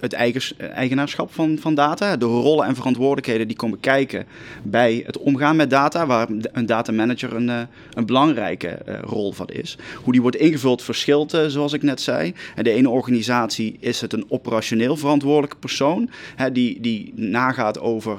het, 0.00 0.12
eh, 0.12 0.70
eigenaarschap 0.70 1.32
van, 1.32 1.58
van 1.60 1.74
data. 1.74 2.16
De 2.16 2.24
rollen 2.24 2.66
en 2.66 2.74
verantwoordelijkheden 2.74 3.46
die 3.46 3.56
komen 3.56 3.80
kijken 3.80 4.26
bij 4.62 5.02
het 5.06 5.18
omgaan 5.18 5.56
met 5.56 5.70
data, 5.70 6.06
waar 6.06 6.28
een 6.52 6.66
data 6.66 6.92
manager 6.92 7.34
een, 7.34 7.48
eh, 7.48 7.60
een 7.92 8.06
belangrijke 8.06 8.78
rol 9.00 9.32
van 9.32 9.46
is. 9.46 9.78
Hoe 10.02 10.12
die 10.12 10.22
wordt 10.22 10.36
ingevuld 10.36 10.82
verschilt, 10.82 11.38
zoals 11.46 11.72
ik 11.72 11.82
net 11.82 12.00
zei. 12.00 12.34
En 12.54 12.64
de 12.64 12.70
ene 12.70 12.88
organisatie 12.88 13.76
is 13.80 14.00
het 14.00 14.12
een 14.12 14.24
operationeel 14.28 14.96
verantwoordelijke 14.96 15.56
persoon, 15.56 16.10
hè, 16.36 16.52
die, 16.52 16.80
die 16.80 17.12
nagaat 17.16 17.80
over 17.80 18.18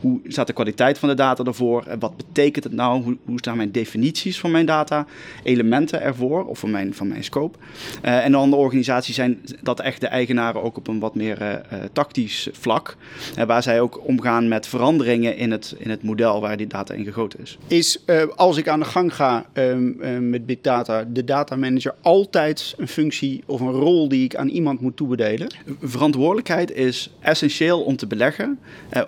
hoe 0.00 0.20
staat 0.26 0.46
de 0.46 0.52
kwaliteit 0.52 0.98
van 0.98 1.08
de 1.08 1.14
data 1.14 1.44
ervoor, 1.44 1.84
wat 1.98 2.16
betekent 2.16 2.64
het 2.64 2.72
nou, 2.72 3.02
hoe, 3.02 3.16
hoe 3.24 3.38
staan 3.38 3.56
mijn 3.56 3.72
definities 3.72 4.40
van 4.40 4.50
mijn 4.50 4.66
data, 4.66 5.06
elementen 5.42 6.02
ervoor, 6.02 6.44
of 6.44 6.58
van 6.58 6.70
mijn, 6.70 6.94
van 6.94 7.08
mijn 7.08 7.24
scope. 7.24 7.58
En 8.00 8.30
de 8.30 8.38
andere 8.38 8.62
organisaties 8.62 9.14
zijn 9.14 9.40
dat 9.62 9.80
echt 9.80 10.00
de 10.00 10.14
eigenaren 10.16 10.62
ook 10.62 10.76
op 10.76 10.88
een 10.88 10.98
wat 10.98 11.14
meer 11.14 11.40
eh, 11.40 11.52
eh, 11.52 11.60
tactisch 11.92 12.48
vlak, 12.52 12.96
eh, 13.36 13.44
waar 13.44 13.62
zij 13.62 13.80
ook 13.80 14.06
omgaan 14.06 14.48
met 14.48 14.66
veranderingen 14.66 15.36
in 15.36 15.50
het, 15.50 15.74
in 15.78 15.90
het 15.90 16.02
model 16.02 16.40
waar 16.40 16.56
die 16.56 16.66
data 16.66 16.94
in 16.94 17.04
gegoten 17.04 17.40
is. 17.40 17.58
Is 17.66 18.04
als 18.36 18.56
ik 18.56 18.68
aan 18.68 18.80
de 18.80 18.84
gang 18.84 19.14
ga 19.14 19.46
ehm, 19.52 20.00
eh, 20.00 20.18
met 20.18 20.46
big 20.46 20.60
data, 20.60 21.04
de 21.04 21.24
data 21.24 21.56
manager 21.56 21.94
altijd 22.00 22.74
een 22.76 22.88
functie 22.88 23.42
of 23.46 23.60
een 23.60 23.70
rol 23.70 24.08
die 24.08 24.24
ik 24.24 24.36
aan 24.36 24.48
iemand 24.48 24.80
moet 24.80 24.96
toebedelen? 24.96 25.48
Verantwoordelijkheid 25.80 26.72
is 26.72 27.10
essentieel 27.20 27.82
om 27.82 27.96
te 27.96 28.06
beleggen. 28.06 28.58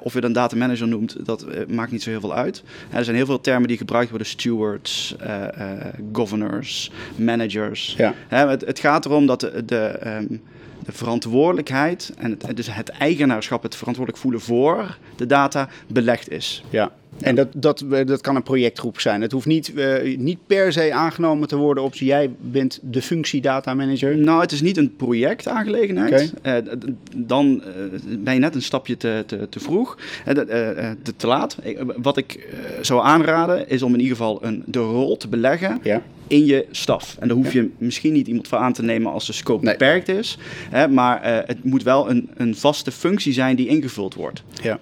Of 0.01 0.15
je 0.15 0.21
dan 0.21 0.33
data 0.33 0.57
manager 0.57 0.89
noemt, 0.89 1.27
dat 1.27 1.69
maakt 1.69 1.93
niet 1.93 2.03
zo 2.03 2.11
heel 2.11 2.21
veel 2.21 2.35
uit. 2.35 2.63
Er 2.91 3.05
zijn 3.05 3.17
heel 3.17 3.27
veel 3.27 3.41
termen 3.41 3.69
die 3.69 3.77
gebruikt 3.77 4.11
worden: 4.11 4.29
stewards, 4.29 5.17
governors, 6.13 6.91
managers. 7.17 7.95
Ja. 7.97 8.15
Het, 8.29 8.67
het 8.67 8.79
gaat 8.79 9.05
erom 9.05 9.27
dat 9.27 9.41
de, 9.41 9.65
de, 9.65 9.77
ehm, 9.77 10.27
de 10.89 10.95
verantwoordelijkheid 10.95 12.13
en 12.19 12.31
het, 12.31 12.57
dus 12.57 12.75
het 12.75 12.89
eigenaarschap, 12.89 13.63
het 13.63 13.77
verantwoordelijk 13.77 14.23
voelen 14.23 14.41
voor 14.41 14.99
de 15.17 15.27
data 15.27 15.69
belegd 15.87 16.31
is. 16.31 16.65
Ja. 16.71 16.93
En 17.21 17.35
dat, 17.35 17.49
dat, 17.57 17.85
eh, 17.91 18.07
dat 18.07 18.21
kan 18.21 18.37
een 18.37 18.43
projectgroep 18.43 19.01
zijn. 19.01 19.21
Het 19.23 19.33
hoeft 19.33 19.47
niet, 19.47 19.75
eh, 19.75 20.19
niet 20.19 20.39
per 20.47 20.73
se 20.73 20.93
aangenomen 20.93 21.49
te 21.49 21.57
worden 21.57 21.85
op 21.85 21.95
jij 21.95 22.31
bent 22.41 22.79
de 22.83 23.03
functie 23.03 23.41
data 23.41 23.75
manager. 23.75 24.17
Nou, 24.17 24.41
het 24.41 24.53
is 24.53 24.61
niet 24.61 24.77
een 24.77 24.97
projectaangelegenheid. 24.97 26.33
Oké. 26.39 26.49
Eh, 26.51 26.63
dan 27.17 27.63
ben 28.19 28.35
je 28.35 28.41
net 28.41 28.55
een 28.55 28.63
stapje 28.63 28.97
te, 28.97 29.23
te, 29.27 29.47
te 29.49 29.61
vroeg, 29.61 29.99
te, 30.25 30.95
te 31.17 31.27
laat. 31.27 31.57
Wat 31.97 32.17
ik 32.17 32.49
zou 32.81 33.03
aanraden 33.05 33.69
is 33.69 33.83
om 33.83 33.93
in 33.95 34.01
ieder 34.01 34.17
geval 34.17 34.45
een, 34.45 34.63
de 34.67 34.79
rol 34.79 35.17
te 35.17 35.29
beleggen 35.29 35.79
Ja. 35.83 36.03
in 36.27 36.45
je 36.45 36.67
staf. 36.71 37.17
En 37.21 37.29
daar 37.29 37.37
hoef 37.37 37.53
je 37.53 37.71
misschien 37.79 38.13
niet 38.13 38.27
iemand 38.27 38.49
voor 38.49 38.59
aan 38.59 38.73
te 38.73 38.83
nemen 38.83 39.13
als 39.13 39.27
de 39.27 39.33
scope 39.33 39.65
Nee. 39.65 39.73
beperkt 39.73 40.09
is. 40.09 40.39
Hè, 40.71 40.89
maar 40.89 41.21
het 41.47 41.65
moet 41.65 41.83
wel 41.83 42.11
een, 42.11 42.31
een 42.37 42.57
vaste 42.57 42.91
functie 42.93 43.33
zijn 43.33 43.57
die 43.57 43.67
ingevuld 43.69 44.15
wordt. 44.15 44.43
ja. 44.63 44.79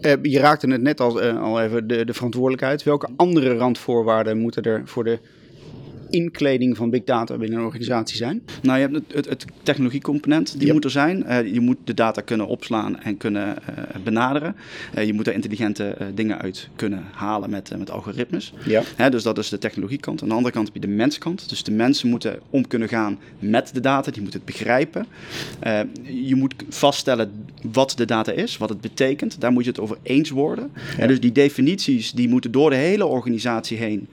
Eh, 0.00 0.12
je 0.22 0.38
raakte 0.38 0.70
het 0.70 0.82
net 0.82 1.00
al, 1.00 1.22
eh, 1.22 1.42
al 1.42 1.60
even, 1.60 1.86
de, 1.86 2.04
de 2.04 2.14
verantwoordelijkheid. 2.14 2.82
Welke 2.82 3.08
andere 3.16 3.56
randvoorwaarden 3.56 4.38
moeten 4.38 4.62
er 4.62 4.82
voor 4.84 5.04
de 5.04 5.18
inkleding 6.14 6.76
van 6.76 6.90
big 6.90 7.04
data 7.04 7.36
binnen 7.36 7.58
een 7.58 7.64
organisatie 7.64 8.16
zijn? 8.16 8.42
Nou, 8.62 8.78
je 8.78 8.84
hebt 8.88 8.94
het, 8.94 9.14
het, 9.14 9.26
het 9.26 9.44
technologiecomponent, 9.62 10.60
die 10.60 10.72
moet 10.72 10.84
er 10.84 10.90
zijn. 10.90 11.24
Eh, 11.24 11.52
je 11.52 11.60
moet 11.60 11.76
de 11.84 11.94
data 11.94 12.20
kunnen 12.20 12.46
opslaan 12.46 13.00
en 13.00 13.16
kunnen 13.16 13.56
eh, 13.66 13.84
benaderen. 14.04 14.56
Eh, 14.94 15.06
je 15.06 15.12
moet 15.12 15.26
er 15.26 15.32
intelligente 15.32 15.96
dingen 16.14 16.38
uit 16.38 16.68
kunnen 16.76 17.04
halen 17.12 17.50
met, 17.50 17.78
met 17.78 17.90
algoritmes. 17.90 18.52
Ja. 18.66 18.82
Hè, 18.96 19.10
dus 19.10 19.22
dat 19.22 19.38
is 19.38 19.48
de 19.48 19.58
technologiekant. 19.58 20.22
Aan 20.22 20.28
de 20.28 20.34
andere 20.34 20.54
kant 20.54 20.66
heb 20.66 20.74
je 20.74 20.88
de 20.88 20.94
menskant. 20.94 21.48
Dus 21.48 21.62
de 21.62 21.72
mensen 21.72 22.08
moeten 22.08 22.38
om 22.50 22.66
kunnen 22.66 22.88
gaan 22.88 23.18
met 23.38 23.70
de 23.74 23.80
data. 23.80 24.10
Die 24.10 24.22
moeten 24.22 24.40
het 24.40 24.48
begrijpen. 24.48 25.06
Je 26.02 26.34
moet 26.34 26.54
vaststellen 26.68 27.32
wat 27.72 27.92
de 27.96 28.04
data 28.04 28.32
is, 28.32 28.56
wat 28.56 28.68
het 28.68 28.80
betekent. 28.80 29.40
Daar 29.40 29.52
moet 29.52 29.64
je 29.64 29.70
het 29.70 29.80
over 29.80 29.96
eens 30.02 30.30
worden. 30.30 30.70
En 30.98 31.08
dus 31.08 31.20
die 31.20 31.32
definities 31.32 32.12
die 32.12 32.28
moeten 32.28 32.50
door 32.50 32.70
de 32.70 32.76
hele 32.76 33.06
organisatie 33.06 33.76
heen 33.76 34.08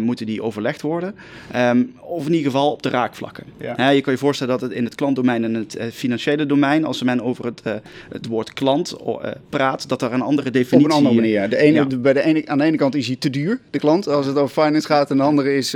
moeten 0.00 0.26
die 0.26 0.42
overlegd 0.42 0.82
worden. 0.82 1.14
Um, 1.52 1.97
of 2.08 2.26
in 2.26 2.32
ieder 2.34 2.50
geval 2.50 2.72
op 2.72 2.82
de 2.82 2.88
raakvlakken. 2.88 3.44
Ja. 3.58 3.88
Je 3.90 4.00
kan 4.00 4.12
je 4.12 4.18
voorstellen 4.18 4.58
dat 4.58 4.68
het 4.68 4.78
in 4.78 4.84
het 4.84 4.94
klantdomein 4.94 5.44
en 5.44 5.54
het 5.54 5.76
eh, 5.76 5.86
financiële 5.92 6.46
domein, 6.46 6.84
als 6.84 7.02
men 7.02 7.20
over 7.22 7.44
het, 7.44 7.60
eh, 7.62 7.74
het 8.10 8.26
woord 8.26 8.52
klant 8.52 8.92
eh, 9.06 9.30
praat, 9.48 9.88
dat 9.88 10.02
er 10.02 10.12
een 10.12 10.20
andere 10.20 10.50
definitie 10.50 10.78
Op 10.90 10.90
een 10.90 10.96
andere 10.96 11.14
manier. 11.14 11.32
ja. 11.32 11.46
De 11.48 11.56
ene, 11.56 11.74
Ja. 11.74 11.84
de- 11.84 11.98
bij 11.98 12.12
de 12.12 12.22
ene, 12.22 12.42
aan 12.46 12.58
de 12.58 12.64
ene 12.64 12.76
kant 12.76 12.94
is 12.94 13.06
hij 13.06 13.16
te 13.16 13.30
duur, 13.30 13.60
de 13.70 13.78
klant, 13.78 14.08
als 14.08 14.26
het 14.26 14.36
over 14.36 14.62
finance 14.62 14.86
gaat. 14.86 15.10
En 15.10 15.16
de 15.16 15.22
andere 15.22 15.56
is, 15.56 15.72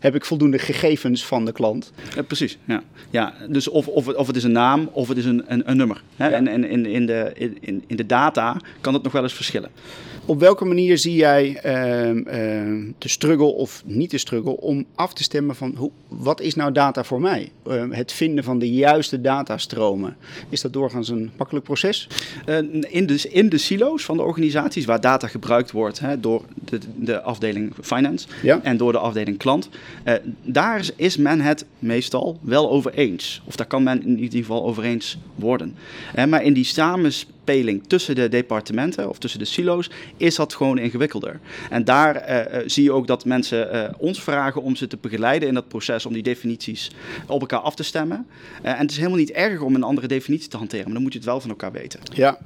heb 0.00 0.14
ik 0.14 0.24
voldoende 0.24 0.58
gegevens 0.58 1.26
van 1.26 1.44
de 1.44 1.52
klant? 1.52 1.92
Precies, 2.26 2.58
ja. 2.64 2.82
ja 3.10 3.34
dus 3.48 3.68
of, 3.68 3.88
of, 3.88 4.06
het, 4.06 4.16
of 4.16 4.26
het 4.26 4.36
is 4.36 4.44
een 4.44 4.52
naam 4.52 4.88
of 4.92 5.08
het 5.08 5.16
is 5.18 5.24
een, 5.24 5.44
een, 5.46 5.70
een 5.70 5.76
nummer. 5.76 6.02
En, 6.16 6.48
en 6.48 6.64
in, 6.64 6.86
in, 6.86 7.06
de, 7.06 7.32
in, 7.60 7.84
in 7.86 7.96
de 7.96 8.06
data 8.06 8.56
kan 8.80 8.94
het 8.94 9.02
nog 9.02 9.12
wel 9.12 9.22
eens 9.22 9.34
verschillen. 9.34 9.70
Op 10.26 10.40
welke 10.40 10.64
manier 10.64 10.98
zie 10.98 11.14
jij 11.14 11.56
ehm, 11.62 12.18
ehm, 12.18 12.82
de 12.98 13.08
struggle 13.08 13.46
of 13.54 13.82
niet 13.86 14.10
de 14.10 14.18
struggle 14.18 14.56
om 14.60 14.84
af 14.94 15.12
te 15.14 15.22
stemmen 15.22 15.53
van 15.54 15.74
hoe, 15.76 15.90
wat 16.08 16.40
is 16.40 16.54
nou 16.54 16.72
data 16.72 17.04
voor 17.04 17.20
mij? 17.20 17.52
Uh, 17.68 17.84
het 17.90 18.12
vinden 18.12 18.44
van 18.44 18.58
de 18.58 18.70
juiste 18.72 19.20
datastromen. 19.20 20.16
Is 20.48 20.60
dat 20.60 20.72
doorgaans 20.72 21.08
een 21.08 21.30
makkelijk 21.36 21.64
proces? 21.64 22.08
Uh, 22.46 22.56
in, 22.88 23.06
de, 23.06 23.28
in 23.30 23.48
de 23.48 23.58
silo's 23.58 24.04
van 24.04 24.16
de 24.16 24.22
organisaties 24.22 24.84
waar 24.84 25.00
data 25.00 25.26
gebruikt 25.26 25.70
wordt 25.70 25.98
hè, 25.98 26.20
door 26.20 26.42
de, 26.64 26.78
de 26.96 27.22
afdeling 27.22 27.72
finance 27.80 28.28
ja. 28.42 28.60
en 28.62 28.76
door 28.76 28.92
de 28.92 28.98
afdeling 28.98 29.38
klant, 29.38 29.68
uh, 30.04 30.14
daar 30.42 30.88
is 30.96 31.16
men 31.16 31.40
het 31.40 31.64
meestal 31.78 32.38
wel 32.40 32.70
over 32.70 32.94
eens. 32.94 33.42
Of 33.44 33.56
daar 33.56 33.66
kan 33.66 33.82
men 33.82 34.02
in 34.02 34.18
ieder 34.18 34.38
geval 34.38 34.64
over 34.64 34.84
eens 34.84 35.18
worden. 35.34 35.76
maar 36.28 36.42
in 36.42 36.52
die 36.52 36.64
samenspraak 36.64 37.32
speling 37.44 37.86
tussen 37.86 38.14
de 38.14 38.28
departementen 38.28 39.08
of 39.08 39.18
tussen 39.18 39.38
de 39.38 39.44
silo's, 39.44 39.90
is 40.16 40.34
dat 40.34 40.54
gewoon 40.54 40.78
ingewikkelder. 40.78 41.40
En 41.70 41.84
daar 41.84 42.14
uh, 42.16 42.62
zie 42.66 42.84
je 42.84 42.92
ook 42.92 43.06
dat 43.06 43.24
mensen 43.24 43.74
uh, 43.74 43.88
ons 43.98 44.22
vragen 44.22 44.62
om 44.62 44.76
ze 44.76 44.86
te 44.86 44.98
begeleiden 45.00 45.48
in 45.48 45.54
dat 45.54 45.68
proces, 45.68 46.06
om 46.06 46.12
die 46.12 46.22
definities 46.22 46.90
op 47.26 47.40
elkaar 47.40 47.58
af 47.58 47.74
te 47.74 47.82
stemmen. 47.82 48.26
Uh, 48.62 48.70
en 48.70 48.78
het 48.78 48.90
is 48.90 48.96
helemaal 48.96 49.18
niet 49.18 49.30
erg 49.30 49.60
om 49.60 49.74
een 49.74 49.82
andere 49.82 50.06
definitie 50.06 50.48
te 50.48 50.56
hanteren, 50.56 50.84
maar 50.84 50.94
dan 50.94 51.02
moet 51.02 51.12
je 51.12 51.18
het 51.18 51.28
wel 51.28 51.40
van 51.40 51.50
elkaar 51.50 51.72
weten. 51.72 52.00
Ja, 52.12 52.38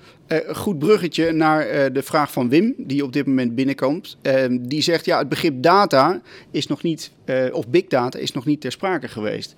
goed 0.53 0.79
bruggetje 0.79 1.33
naar 1.33 1.93
de 1.93 2.03
vraag 2.03 2.33
van 2.33 2.49
Wim, 2.49 2.75
die 2.77 3.05
op 3.05 3.13
dit 3.13 3.27
moment 3.27 3.55
binnenkomt. 3.55 4.17
Ehm, 4.23 4.59
die 4.61 4.83
zegt, 4.83 5.05
ja, 5.05 5.19
het 5.19 5.29
begrip 5.29 5.63
data 5.63 6.21
is 6.51 6.67
nog 6.67 6.83
niet, 6.83 7.11
of 7.53 7.69
big 7.69 7.87
data 7.87 8.19
is 8.19 8.33
nog 8.33 8.45
niet 8.45 8.61
ter 8.61 8.73
sprake 8.73 9.09
geweest. 9.09 9.55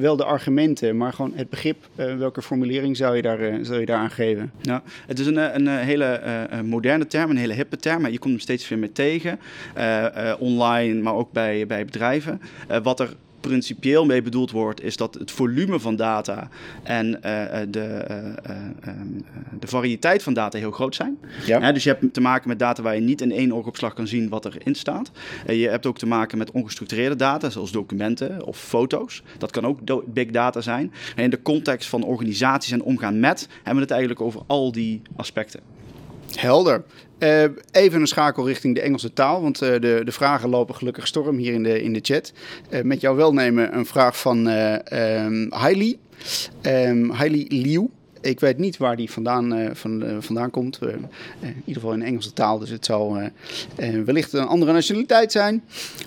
wel 0.00 0.16
de 0.16 0.24
argumenten, 0.24 0.96
maar 0.96 1.12
gewoon 1.12 1.32
het 1.34 1.50
begrip, 1.50 1.76
welke 1.94 2.42
formulering 2.42 2.96
zou 2.96 3.16
je 3.16 3.22
daar, 3.22 3.58
zou 3.62 3.80
je 3.80 3.86
daar 3.86 3.98
aan 3.98 4.10
geven? 4.10 4.52
Ja 4.60 4.77
het 5.06 5.18
is 5.18 5.26
een, 5.26 5.36
een, 5.36 5.68
hele 5.68 6.20
uh, 6.52 6.60
moderne 6.60 7.06
term, 7.06 7.30
een 7.30 7.36
hele 7.36 7.54
hippe 7.54 7.76
term. 7.76 8.02
Maar 8.02 8.10
je 8.10 8.18
komt 8.18 8.32
hem 8.32 8.42
steeds 8.42 8.68
weer 8.68 8.78
mee 8.78 8.92
tegen. 8.92 9.38
Online, 10.38 11.02
maar 11.02 11.14
ook 11.14 11.32
bij, 11.32 11.66
bij 11.66 11.84
bedrijven. 11.84 12.40
wat 12.82 13.00
er 13.00 13.08
principieel 13.40 14.06
mee 14.06 14.22
bedoeld 14.22 14.50
wordt, 14.50 14.82
is 14.82 14.96
dat 14.96 15.14
het 15.14 15.30
volume 15.30 15.80
van 15.80 15.96
data 15.96 16.48
en 16.82 17.06
uh, 17.06 17.12
de, 17.68 18.04
uh, 18.10 18.56
uh, 18.86 19.00
de 19.60 19.66
variëteit 19.66 20.22
van 20.22 20.34
data 20.34 20.58
heel 20.58 20.70
groot 20.70 20.94
zijn. 20.94 21.18
Ja. 21.46 21.72
dus 21.72 21.84
je 21.84 21.90
hebt 21.90 22.14
te 22.14 22.20
maken 22.20 22.48
met 22.48 22.58
data 22.58 22.82
waar 22.82 22.94
je 22.94 23.00
niet 23.00 23.20
in 23.20 23.32
één 23.32 23.52
oogopslag 23.52 23.94
kan 23.94 24.06
zien 24.06 24.28
wat 24.28 24.44
erin 24.44 24.74
staat. 24.74 25.10
je 25.46 25.68
hebt 25.68 25.86
ook 25.86 25.98
te 25.98 26.06
maken 26.06 26.38
met 26.38 26.50
ongestructureerde 26.50 27.16
data, 27.16 27.50
zoals 27.50 27.72
documenten 27.72 28.44
of 28.44 28.58
foto's. 28.58 29.22
Dat 29.38 29.50
kan 29.50 29.66
ook 29.66 29.80
big 30.06 30.30
data 30.30 30.60
zijn. 30.60 30.92
En 31.16 31.24
in 31.24 31.30
de 31.30 31.42
context 31.42 31.88
van 31.88 32.02
organisaties 32.02 32.72
en 32.72 32.82
omgaan 32.82 33.20
met, 33.20 33.46
hebben 33.54 33.74
we 33.74 33.80
het 33.80 33.90
eigenlijk 33.90 34.20
over 34.20 34.40
al 34.46 34.72
die 34.72 35.02
aspecten. 35.16 35.60
Helder. 36.34 36.84
Uh, 37.18 37.42
even 37.70 38.00
een 38.00 38.06
schakel 38.06 38.46
richting 38.46 38.74
de 38.74 38.80
Engelse 38.80 39.12
taal, 39.12 39.42
want 39.42 39.62
uh, 39.62 39.68
de, 39.68 40.00
de 40.04 40.12
vragen 40.12 40.48
lopen 40.48 40.74
gelukkig 40.74 41.06
storm 41.06 41.36
hier 41.36 41.52
in 41.52 41.62
de, 41.62 41.82
in 41.82 41.92
de 41.92 42.00
chat. 42.02 42.32
Uh, 42.70 42.82
met 42.82 43.00
jouw 43.00 43.14
welnemen 43.14 43.76
een 43.76 43.86
vraag 43.86 44.20
van 44.20 44.46
um, 44.46 45.46
Hailey. 45.52 45.98
Um, 46.62 47.10
Hailey 47.10 47.44
Liu. 47.48 47.88
Ik 48.20 48.40
weet 48.40 48.58
niet 48.58 48.76
waar 48.76 48.96
die 48.96 49.10
vandaan, 49.10 49.70
van, 49.72 50.04
vandaan 50.20 50.50
komt. 50.50 50.78
in 50.82 51.08
ieder 51.40 51.82
geval 51.82 51.92
in 51.92 52.02
Engelse 52.02 52.32
taal, 52.32 52.58
dus 52.58 52.70
het 52.70 52.84
zal 52.84 53.18
wellicht 54.04 54.32
een 54.32 54.46
andere 54.46 54.72
nationaliteit 54.72 55.32
zijn. 55.32 55.64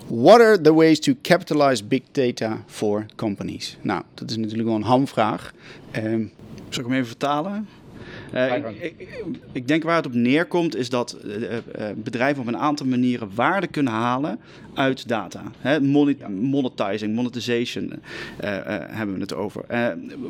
What 0.07 0.39
are 0.39 0.61
the 0.61 0.73
ways 0.73 0.99
to 0.99 1.13
capitalize 1.21 1.83
big 1.83 2.01
data 2.11 2.63
for 2.67 3.05
companies? 3.15 3.77
Nou, 3.81 4.01
dat 4.13 4.29
is 4.29 4.37
natuurlijk 4.37 4.67
wel 4.67 4.77
een 4.77 4.83
hamvraag. 4.83 5.53
Um, 5.95 6.31
Zal 6.69 6.83
ik 6.83 6.89
hem 6.89 6.97
even 6.97 7.07
vertalen? 7.07 7.67
Uh, 8.33 8.55
ik, 8.79 9.07
ik, 9.51 9.67
denk 9.67 9.83
waar 9.83 9.95
het 9.95 10.05
op 10.05 10.13
neerkomt 10.13 10.75
is 10.75 10.89
dat 10.89 11.17
uh, 11.25 11.57
bedrijven 11.95 12.41
op 12.41 12.47
een 12.47 12.57
aantal 12.57 12.85
manieren 12.85 13.29
waarde 13.35 13.67
kunnen 13.67 13.93
halen 13.93 14.39
uit 14.73 15.07
data. 15.07 15.43
Hè, 15.57 15.81
monetizing, 16.29 17.15
monetization 17.15 17.93
hebben 18.37 19.15
we 19.15 19.21
het 19.21 19.33
over. 19.33 19.65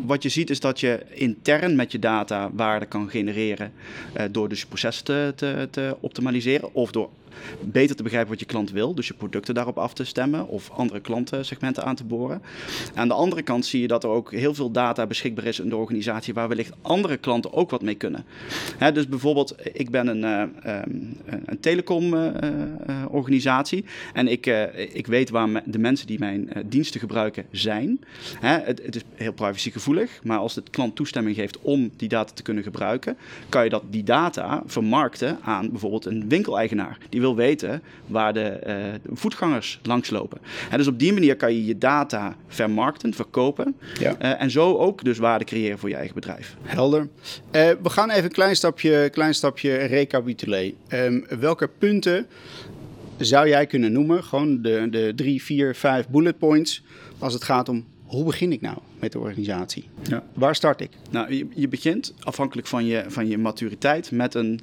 wat 0.05 0.23
je 0.23 0.29
ziet 0.29 0.49
is 0.49 0.59
dat 0.59 0.79
je 0.79 1.05
intern 1.09 1.75
met 1.75 1.91
je 1.91 1.99
data 1.99 2.49
waarde 2.53 2.85
kan 2.85 3.09
genereren 3.09 3.71
door 4.31 4.49
dus 4.49 4.61
je 4.61 4.67
proces 4.67 5.01
te, 5.01 5.33
te, 5.35 5.67
te 5.71 5.95
optimaliseren 5.99 6.73
of 6.73 6.91
door 6.91 7.09
beter 7.61 7.95
te 7.95 8.03
begrijpen 8.03 8.29
wat 8.29 8.39
je 8.39 8.45
klant 8.45 8.71
wil, 8.71 8.95
dus 8.95 9.07
je 9.07 9.13
producten 9.13 9.53
daarop 9.53 9.77
af 9.77 9.93
te 9.93 10.03
stemmen 10.03 10.47
of 10.47 10.69
andere 10.69 10.99
klantensegmenten 10.99 11.83
aan 11.83 11.95
te 11.95 12.03
boren. 12.03 12.41
Aan 12.93 13.07
de 13.07 13.13
andere 13.13 13.41
kant 13.41 13.65
zie 13.65 13.81
je 13.81 13.87
dat 13.87 14.03
er 14.03 14.09
ook 14.09 14.31
heel 14.31 14.53
veel 14.53 14.71
data 14.71 15.07
beschikbaar 15.07 15.45
is 15.45 15.59
in 15.59 15.69
de 15.69 15.75
organisatie 15.75 16.33
waar 16.33 16.47
wellicht 16.47 16.73
andere 16.81 17.17
klanten 17.17 17.53
ook 17.53 17.69
wat 17.69 17.81
mee 17.81 17.95
kunnen. 17.95 18.25
Hè, 18.77 18.91
dus 18.91 19.07
bijvoorbeeld, 19.07 19.55
ik 19.73 19.89
ben 19.89 20.07
een, 20.07 20.51
uh, 20.65 20.81
um, 20.81 21.17
een 21.45 21.59
telecomorganisatie 21.59 23.83
uh, 23.83 23.89
en 24.13 24.27
ik, 24.27 24.45
ik 24.93 25.07
weet 25.07 25.29
waar 25.29 25.63
de 25.65 25.79
mensen 25.79 26.07
die 26.07 26.19
mijn 26.19 26.49
diensten 26.65 26.99
gebruiken 26.99 27.45
zijn. 27.51 27.99
Hè, 28.39 28.59
het, 28.59 28.81
het, 28.85 28.95
is 28.95 29.01
heel 29.15 29.33
privacygevoelig, 29.33 30.19
maar 30.23 30.37
als 30.37 30.53
de 30.53 30.63
klant 30.71 30.95
toestemming 30.95 31.35
geeft 31.35 31.59
om 31.61 31.91
die 31.95 32.09
data 32.09 32.33
te 32.33 32.43
kunnen 32.43 32.63
gebruiken, 32.63 33.17
kan 33.49 33.63
je 33.63 33.69
dat, 33.69 33.83
die 33.89 34.03
data 34.03 34.63
vermarkten 34.65 35.37
aan 35.41 35.69
bijvoorbeeld 35.69 36.05
een 36.05 36.29
winkeleigenaar. 36.29 36.97
Die 37.09 37.20
wil 37.21 37.35
weten 37.35 37.81
waar 38.07 38.33
de, 38.33 38.59
uh, 38.67 39.15
voetgangers 39.17 39.79
langslopen. 39.83 40.37
En 40.69 40.77
dus 40.77 40.87
op 40.87 40.99
die 40.99 41.13
manier 41.13 41.35
kan 41.35 41.53
je 41.53 41.65
je 41.65 41.77
data 41.77 42.35
vermarkten, 42.47 43.13
verkopen. 43.13 43.75
Ja. 43.99 44.15
Uh, 44.21 44.41
en 44.41 44.51
zo 44.51 44.77
ook 44.77 45.03
dus 45.03 45.17
waarde 45.17 45.45
creëren 45.45 45.79
voor 45.79 45.89
je 45.89 45.95
eigen 45.95 46.15
bedrijf. 46.15 46.55
Helder. 46.61 47.01
Uh, 47.01 47.07
we 47.51 47.89
gaan 47.89 48.09
even 48.09 48.23
een 48.23 48.31
klein 48.31 48.55
stapje, 48.55 49.09
klein 49.09 49.33
stapje 49.33 49.75
recapituleren. 49.75 50.73
Um, 50.89 51.25
welke 51.39 51.69
punten 51.77 52.27
zou 53.17 53.47
jij 53.47 53.65
kunnen 53.65 53.91
noemen? 53.91 54.23
Gewoon 54.23 54.61
de, 54.61 54.87
de 54.89 55.13
drie, 55.15 55.43
vier, 55.43 55.75
vijf 55.75 56.07
bullet 56.07 56.37
points. 56.37 56.83
Als 57.19 57.33
het 57.33 57.43
gaat 57.43 57.69
om 57.69 57.85
hoe 58.03 58.23
begin 58.23 58.51
ik 58.51 58.61
nou 58.61 58.77
met 58.99 59.11
de 59.11 59.19
organisatie? 59.19 59.89
Ja. 60.03 60.23
Waar 60.33 60.55
start 60.55 60.81
ik? 60.81 60.89
Nou, 61.09 61.33
je, 61.33 61.47
je 61.55 61.67
begint 61.67 62.13
afhankelijk 62.19 62.67
van 62.67 62.85
je, 62.85 63.03
van 63.07 63.27
je 63.27 63.37
maturiteit 63.37 64.11
met 64.11 64.33
een 64.33 64.61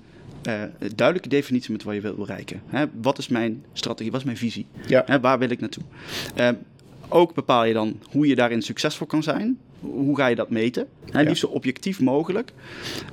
uh, 0.49 0.63
duidelijke 0.95 1.29
definitie 1.29 1.73
met 1.73 1.83
wat 1.83 1.95
je 1.95 2.01
wil 2.01 2.15
bereiken. 2.15 2.63
Hè, 2.67 2.85
wat 3.01 3.19
is 3.19 3.29
mijn 3.29 3.65
strategie, 3.73 4.11
wat 4.11 4.21
is 4.21 4.27
mijn 4.27 4.39
visie? 4.39 4.67
Ja. 4.87 5.03
Hè, 5.07 5.21
waar 5.21 5.39
wil 5.39 5.51
ik 5.51 5.61
naartoe? 5.61 5.83
Uh, 6.37 6.49
ook 7.09 7.35
bepaal 7.35 7.65
je 7.65 7.73
dan 7.73 8.01
hoe 8.11 8.27
je 8.27 8.35
daarin 8.35 8.63
succesvol 8.63 9.07
kan 9.07 9.23
zijn. 9.23 9.59
Hoe 9.81 10.17
ga 10.17 10.27
je 10.27 10.35
dat 10.35 10.51
meten? 10.51 10.87
Hè, 11.11 11.23
liefst 11.23 11.41
zo 11.41 11.47
objectief 11.47 12.01
mogelijk. 12.01 12.53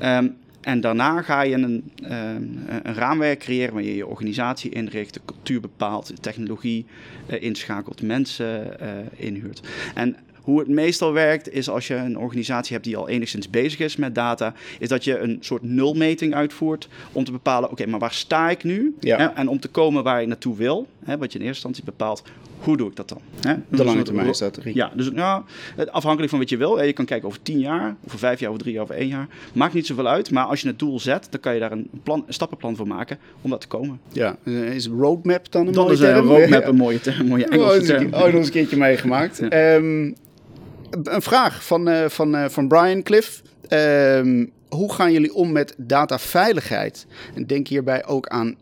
Um, 0.03 0.35
en 0.61 0.81
daarna 0.81 1.21
ga 1.21 1.41
je 1.41 1.55
een, 1.55 1.91
um, 2.03 2.63
een 2.83 2.93
raamwerk 2.93 3.39
creëren 3.39 3.73
waar 3.73 3.83
je 3.83 3.95
je 3.95 4.07
organisatie 4.07 4.71
inricht, 4.71 5.13
de 5.13 5.19
cultuur 5.25 5.61
bepaalt, 5.61 6.13
technologie 6.21 6.85
uh, 7.29 7.41
inschakelt, 7.41 8.01
mensen 8.01 8.77
uh, 8.81 8.89
inhuurt. 9.15 9.61
En 9.95 10.15
hoe 10.45 10.59
het 10.59 10.67
meestal 10.67 11.13
werkt 11.13 11.53
is 11.53 11.69
als 11.69 11.87
je 11.87 11.95
een 11.95 12.17
organisatie 12.17 12.73
hebt 12.73 12.85
die 12.85 12.97
al 12.97 13.09
enigszins 13.09 13.49
bezig 13.49 13.79
is 13.79 13.95
met 13.95 14.15
data, 14.15 14.53
is 14.79 14.87
dat 14.87 15.03
je 15.03 15.17
een 15.19 15.37
soort 15.39 15.63
nulmeting 15.63 16.33
uitvoert 16.33 16.87
om 17.11 17.23
te 17.23 17.31
bepalen, 17.31 17.71
oké, 17.71 17.85
maar 17.85 17.99
waar 17.99 18.13
sta 18.13 18.49
ik 18.49 18.63
nu? 18.63 18.95
Ja. 18.99 19.17
Hè? 19.17 19.25
En 19.25 19.47
om 19.47 19.59
te 19.59 19.67
komen 19.67 20.03
waar 20.03 20.21
je 20.21 20.27
naartoe 20.27 20.55
wil, 20.55 20.87
hè, 21.03 21.17
wat 21.17 21.31
je 21.31 21.39
in 21.39 21.45
eerste 21.45 21.67
instantie 21.67 21.83
bepaalt, 21.83 22.23
hoe 22.59 22.77
doe 22.77 22.89
ik 22.89 22.95
dat 22.95 23.09
dan? 23.09 23.21
Hè? 23.41 23.55
De 23.69 23.83
lange 23.83 24.03
termijn 24.03 24.35
strategie. 24.35 24.75
Ja, 24.75 24.91
dus 24.95 25.11
nou, 25.11 25.43
afhankelijk 25.91 26.29
van 26.29 26.39
wat 26.39 26.49
je 26.49 26.57
wil. 26.57 26.81
Je 26.81 26.93
kan 26.93 27.05
kijken 27.05 27.27
over 27.27 27.41
tien 27.41 27.59
jaar, 27.59 27.95
over 28.05 28.19
vijf 28.19 28.39
jaar, 28.39 28.49
over 28.49 28.61
drie 28.61 28.73
jaar, 28.73 28.83
over 28.83 28.95
één 28.95 29.07
jaar. 29.07 29.27
Maakt 29.53 29.73
niet 29.73 29.85
zoveel 29.85 30.07
uit, 30.07 30.31
maar 30.31 30.45
als 30.45 30.61
je 30.61 30.67
het 30.67 30.79
doel 30.79 30.99
zet, 30.99 31.27
dan 31.29 31.39
kan 31.39 31.53
je 31.53 31.59
daar 31.59 31.71
een, 31.71 31.89
plan, 32.03 32.23
een 32.27 32.33
stappenplan 32.33 32.75
voor 32.75 32.87
maken 32.87 33.17
om 33.41 33.49
dat 33.49 33.61
te 33.61 33.67
komen. 33.67 33.99
Ja, 34.11 34.37
is 34.43 34.87
roadmap 34.87 35.51
dan 35.51 35.67
een 35.67 35.73
dan 35.73 35.83
mooie 35.83 35.97
term? 35.97 36.13
Dan 36.27 36.35
is 36.35 36.41
een 36.41 36.49
roadmap 36.49 36.67
een 36.67 36.75
mooie, 36.75 36.99
term, 36.99 37.27
mooie 37.27 37.45
Engelse 37.45 37.85
term. 37.85 38.13
Oh, 38.13 38.19
nog 38.19 38.33
eens 38.33 38.45
een 38.45 38.51
keertje 38.51 38.77
meegemaakt. 38.77 39.39
Ja. 39.49 39.75
Um, 39.75 40.15
een 41.03 41.21
vraag 41.21 41.63
van, 41.63 41.89
uh, 41.89 42.09
van, 42.09 42.35
uh, 42.35 42.45
van 42.49 42.67
Brian 42.67 43.03
Cliff. 43.03 43.41
Um, 43.69 44.51
hoe 44.69 44.93
gaan 44.93 45.11
jullie 45.11 45.33
om 45.33 45.51
met 45.51 45.73
dataveiligheid? 45.77 47.05
En 47.33 47.45
denk 47.45 47.67
hierbij 47.67 48.05
ook 48.05 48.27
aan 48.27 48.55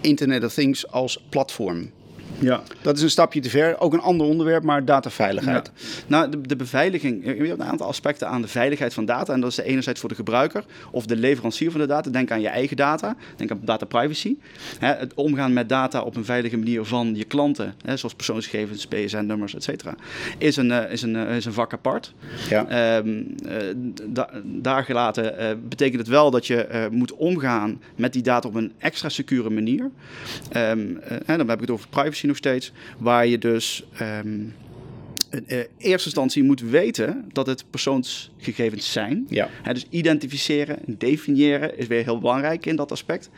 Internet 0.00 0.44
of 0.44 0.54
Things 0.54 0.90
als 0.90 1.24
platform. 1.28 1.90
Ja. 2.38 2.62
Dat 2.82 2.96
is 2.96 3.02
een 3.02 3.10
stapje 3.10 3.40
te 3.40 3.50
ver. 3.50 3.80
Ook 3.80 3.92
een 3.92 4.00
ander 4.00 4.26
onderwerp, 4.26 4.62
maar 4.62 4.84
dataveiligheid. 4.84 5.70
Ja. 5.74 5.82
Nou, 6.06 6.30
de, 6.30 6.40
de, 6.40 6.56
beveiliging. 6.56 7.24
Je 7.24 7.46
hebt 7.46 7.60
een 7.60 7.66
aantal 7.66 7.86
aspecten 7.86 8.28
aan 8.28 8.42
de 8.42 8.48
veiligheid 8.48 8.94
van 8.94 9.04
data. 9.04 9.32
En 9.32 9.40
dat 9.40 9.50
is 9.50 9.56
de 9.56 9.64
enerzijds 9.64 10.00
voor 10.00 10.08
de 10.08 10.14
gebruiker 10.14 10.64
of 10.90 11.06
de 11.06 11.16
leverancier 11.16 11.70
van 11.70 11.80
de 11.80 11.86
data. 11.86 12.10
Denk 12.10 12.30
aan 12.30 12.40
je 12.40 12.48
eigen 12.48 12.76
data. 12.76 13.16
Denk 13.36 13.50
aan 13.50 13.60
data 13.62 13.86
privacy. 13.86 14.36
Hè, 14.78 14.92
het 14.94 15.14
omgaan 15.14 15.52
met 15.52 15.68
data 15.68 16.00
op 16.00 16.16
een 16.16 16.24
veilige 16.24 16.56
manier 16.56 16.84
van 16.84 17.14
je 17.14 17.24
klanten, 17.24 17.74
hè, 17.84 17.96
zoals 17.96 18.14
persoonsgegevens, 18.14 18.86
PSN-nummers, 18.86 19.54
et 19.54 19.62
cetera, 19.62 19.94
is 20.38 20.56
een, 20.56 20.70
uh, 20.70 20.90
is, 20.90 21.02
een, 21.02 21.14
uh, 21.14 21.36
is 21.36 21.44
een 21.44 21.52
vak 21.52 21.72
apart. 21.72 22.14
Ja. 22.48 22.96
Um, 22.96 23.34
uh, 23.46 23.52
da 24.06 24.30
daar 24.44 24.84
gelaten 24.84 25.62
betekent 25.68 25.98
het 25.98 26.08
wel 26.08 26.30
dat 26.30 26.46
je 26.46 26.88
moet 26.90 27.12
omgaan 27.12 27.80
met 27.96 28.12
die 28.12 28.22
data 28.22 28.48
op 28.48 28.54
een 28.54 28.72
extra 28.78 29.08
secure 29.08 29.50
manier. 29.50 29.90
Um, 30.56 31.00
dan 31.26 31.38
heb 31.38 31.52
ik 31.52 31.60
het 31.60 31.70
over 31.70 31.88
privacy 31.88 32.23
nog 32.26 32.36
steeds. 32.36 32.72
Waar 32.98 33.26
je 33.26 33.38
dus. 33.38 33.84
Um, 34.00 34.54
in 35.34 35.46
eh, 35.46 35.58
eerste 35.78 36.06
instantie 36.06 36.42
moet 36.42 36.60
weten 36.60 37.24
dat 37.32 37.46
het 37.46 37.64
persoonsgegevens 37.70 38.92
zijn. 38.92 39.26
Ja. 39.28 39.48
dus 39.72 39.86
identificeren, 39.90 40.78
definiëren 40.86 41.78
is 41.78 41.86
weer 41.86 42.04
heel 42.04 42.18
belangrijk 42.18 42.66
in 42.66 42.76
dat 42.76 42.90
aspect. 42.90 43.30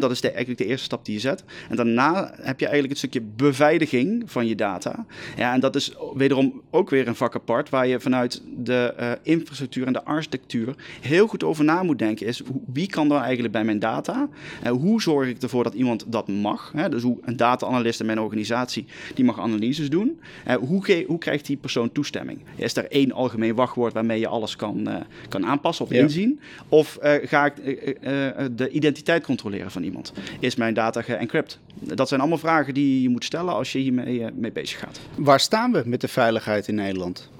dat 0.00 0.10
is 0.10 0.20
de, 0.20 0.28
eigenlijk 0.28 0.58
de 0.58 0.66
eerste 0.66 0.84
stap 0.84 1.04
die 1.04 1.14
je 1.14 1.20
zet. 1.20 1.44
En 1.68 1.76
daarna 1.76 2.32
heb 2.34 2.60
je 2.60 2.66
eigenlijk 2.66 2.88
het 2.88 2.98
stukje 2.98 3.20
beveiliging 3.36 4.22
van 4.30 4.46
je 4.46 4.54
data. 4.54 5.06
Ja, 5.36 5.52
en 5.52 5.60
dat 5.60 5.76
is 5.76 5.92
wederom 6.14 6.62
ook 6.70 6.90
weer 6.90 7.08
een 7.08 7.16
vak 7.16 7.34
apart, 7.34 7.68
waar 7.68 7.86
je 7.86 8.00
vanuit 8.00 8.42
de 8.56 8.94
uh, 9.00 9.12
infrastructuur 9.22 9.86
en 9.86 9.92
de 9.92 10.04
architectuur 10.04 10.74
heel 11.00 11.26
goed 11.26 11.44
over 11.44 11.64
na 11.64 11.82
moet 11.82 11.98
denken. 11.98 12.26
Is 12.26 12.42
wie 12.72 12.86
kan 12.86 13.08
dan 13.08 13.20
eigenlijk 13.20 13.52
bij 13.52 13.64
mijn 13.64 13.78
data? 13.78 14.28
En 14.62 14.72
hoe 14.72 15.02
zorg 15.02 15.28
ik 15.28 15.42
ervoor 15.42 15.64
dat 15.64 15.74
iemand 15.74 16.04
dat 16.06 16.28
mag? 16.28 16.72
dus 16.90 17.02
hoe 17.02 17.18
een 17.24 17.36
data-analyst 17.36 18.00
in 18.00 18.06
mijn 18.06 18.20
organisatie 18.20 18.86
die 19.14 19.24
mag 19.24 19.40
analyses 19.40 19.90
doen. 19.90 20.20
hoe, 20.60 21.04
hoe 21.06 21.18
krijgt 21.28 21.46
die 21.46 21.56
persoon 21.56 21.92
toestemming? 21.92 22.38
Is 22.56 22.76
er 22.76 22.90
één 22.90 23.12
algemeen 23.12 23.54
wachtwoord 23.54 23.92
waarmee 23.92 24.20
je 24.20 24.26
alles 24.26 24.56
kan, 24.56 24.88
uh, 24.88 24.96
kan 25.28 25.46
aanpassen 25.46 25.84
of 25.84 25.90
inzien? 25.90 26.40
Of 26.68 26.98
uh, 27.02 27.12
ga 27.22 27.44
ik 27.46 27.56
uh, 27.56 27.74
de 28.52 28.68
identiteit 28.70 29.24
controleren 29.24 29.70
van 29.70 29.82
iemand? 29.82 30.12
Is 30.40 30.56
mijn 30.56 30.74
data 30.74 31.02
geëncrypt? 31.02 31.58
Dat 31.74 32.08
zijn 32.08 32.20
allemaal 32.20 32.38
vragen 32.38 32.74
die 32.74 33.02
je 33.02 33.08
moet 33.08 33.24
stellen 33.24 33.54
als 33.54 33.72
je 33.72 33.78
hiermee 33.78 34.24
mee 34.34 34.52
bezig 34.52 34.78
gaat. 34.78 35.00
Waar 35.14 35.40
staan 35.40 35.72
we 35.72 35.82
met 35.84 36.00
de 36.00 36.08
veiligheid 36.08 36.68
in 36.68 36.74
Nederland? 36.74 37.30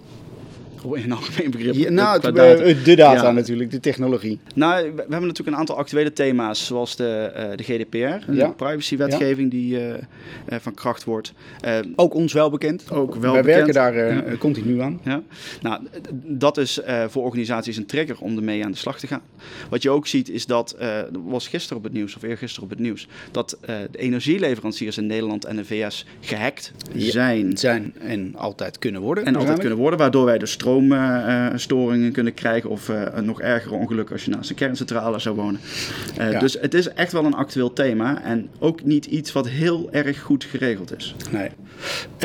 In 0.82 1.02
een 1.04 1.12
algemeen 1.12 1.50
begrip. 1.50 1.74
Ja, 1.74 1.90
nou, 1.90 2.20
de 2.20 2.32
data, 2.32 2.84
de 2.84 2.96
data 2.96 3.30
natuurlijk, 3.30 3.70
de 3.70 3.80
technologie. 3.80 4.38
Nou, 4.54 4.82
we, 4.82 5.00
hebben 5.00 5.20
natuurlijk 5.20 5.48
een 5.48 5.56
aantal 5.56 5.76
actuele 5.76 6.12
thema's, 6.12 6.66
zoals 6.66 6.96
de, 6.96 7.32
uh, 7.36 7.56
de 7.56 7.62
GDPR, 7.62 8.32
de 8.32 8.52
privacywetgeving 8.56 9.50
die 9.50 9.80
uh, 9.80 9.94
van 10.60 10.74
kracht 10.74 11.04
wordt. 11.04 11.32
ook 11.96 12.14
ons 12.14 12.32
wel 12.32 12.50
bekend. 12.50 12.90
Ook 12.90 13.14
wel 13.14 13.32
Wij 13.32 13.42
bekend. 13.42 13.74
werken 13.74 14.24
daar 14.24 14.38
continu 14.38 14.80
aan. 14.80 15.00
Ja. 15.04 15.22
Nou, 15.62 15.82
dat 16.12 16.56
is 16.56 16.80
voor 17.08 17.24
organisaties 17.24 17.76
een 17.76 17.86
trigger 17.86 18.16
om 18.20 18.36
ermee 18.36 18.64
aan 18.64 18.70
de 18.70 18.78
slag 18.78 18.98
te 18.98 19.06
gaan. 19.06 19.22
Wat 19.70 19.82
je 19.82 19.90
ook 19.90 20.06
ziet 20.06 20.28
is 20.28 20.46
dat, 20.46 20.76
was 21.24 21.48
gisteren 21.48 21.78
op 21.78 21.84
het 21.84 21.92
nieuws, 21.92 22.16
of 22.16 22.22
eergisteren 22.22 22.64
op 22.64 22.70
het 22.70 22.78
nieuws, 22.78 23.08
dat 23.30 23.58
de 23.90 23.98
energieleveranciers 23.98 24.98
in 24.98 25.06
Nederland 25.06 25.44
en 25.44 25.56
de 25.56 25.64
VS 25.64 26.06
gehackt 26.20 26.72
zijn. 26.96 27.56
Zijn 27.56 27.94
en 27.98 28.34
altijd 28.36 28.78
kunnen 28.78 29.00
worden. 29.00 29.24
En 29.24 29.36
altijd 29.36 29.58
kunnen 29.58 29.78
worden, 29.78 29.98
waardoor 29.98 30.24
wij 30.24 30.38
de 30.38 30.46
stroom 30.46 30.67
stroomstoringen 30.76 32.12
kunnen 32.12 32.34
krijgen. 32.34 32.70
Of 32.70 32.88
een 32.88 33.24
nog 33.24 33.40
ergere 33.40 33.74
ongeluk 33.74 34.10
als 34.10 34.24
je 34.24 34.30
naast 34.30 34.50
een 34.50 34.56
kerncentrale 34.56 35.18
zou 35.18 35.36
wonen. 35.36 35.60
Uh, 36.20 36.40
Dus 36.40 36.56
het 36.60 36.74
is 36.74 36.88
echt 36.88 37.12
wel 37.12 37.24
een 37.24 37.34
actueel 37.34 37.72
thema. 37.72 38.22
En 38.22 38.48
ook 38.58 38.84
niet 38.84 39.06
iets 39.06 39.32
wat 39.32 39.48
heel 39.48 39.88
erg 39.92 40.20
goed 40.20 40.44
geregeld 40.44 40.96
is. 40.96 41.14
Nee. 41.30 41.50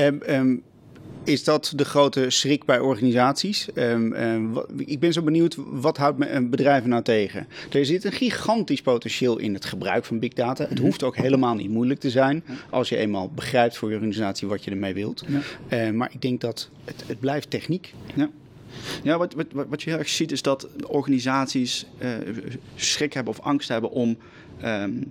Um, 0.05 0.21
um, 0.29 0.61
is 1.23 1.43
dat 1.43 1.73
de 1.75 1.85
grote 1.85 2.29
schrik 2.29 2.65
bij 2.65 2.79
organisaties? 2.79 3.67
Um, 3.75 4.13
um, 4.13 4.57
ik 4.77 4.99
ben 4.99 5.13
zo 5.13 5.21
benieuwd, 5.21 5.57
wat 5.71 5.97
houdt 5.97 6.17
bedrijven 6.49 6.89
nou 6.89 7.03
tegen? 7.03 7.47
Er 7.71 7.85
zit 7.85 8.03
een 8.03 8.11
gigantisch 8.11 8.81
potentieel 8.81 9.37
in 9.37 9.53
het 9.53 9.65
gebruik 9.65 10.05
van 10.05 10.19
big 10.19 10.33
data. 10.33 10.65
Het 10.69 10.79
hoeft 10.79 11.03
ook 11.03 11.15
helemaal 11.15 11.55
niet 11.55 11.69
moeilijk 11.69 11.99
te 11.99 12.09
zijn 12.09 12.43
als 12.69 12.89
je 12.89 12.97
eenmaal 12.97 13.29
begrijpt 13.35 13.77
voor 13.77 13.89
je 13.89 13.95
organisatie 13.95 14.47
wat 14.47 14.63
je 14.63 14.71
ermee 14.71 14.93
wilt. 14.93 15.23
Ja. 15.27 15.87
Uh, 15.87 15.93
maar 15.93 16.09
ik 16.13 16.21
denk 16.21 16.41
dat 16.41 16.69
het, 16.85 17.03
het 17.07 17.19
blijft 17.19 17.49
techniek. 17.49 17.93
Ja. 18.15 18.29
Ja, 19.03 19.17
wat, 19.17 19.33
wat, 19.33 19.45
wat 19.69 19.83
je 19.83 19.89
heel 19.89 19.99
erg 19.99 20.09
ziet 20.09 20.31
is 20.31 20.41
dat 20.41 20.67
organisaties 20.87 21.85
uh, 22.01 22.09
schrik 22.75 23.13
hebben 23.13 23.33
of 23.33 23.39
angst 23.39 23.69
hebben 23.69 23.91
om 23.91 24.17
um, 24.63 24.99
uh, 24.99 25.05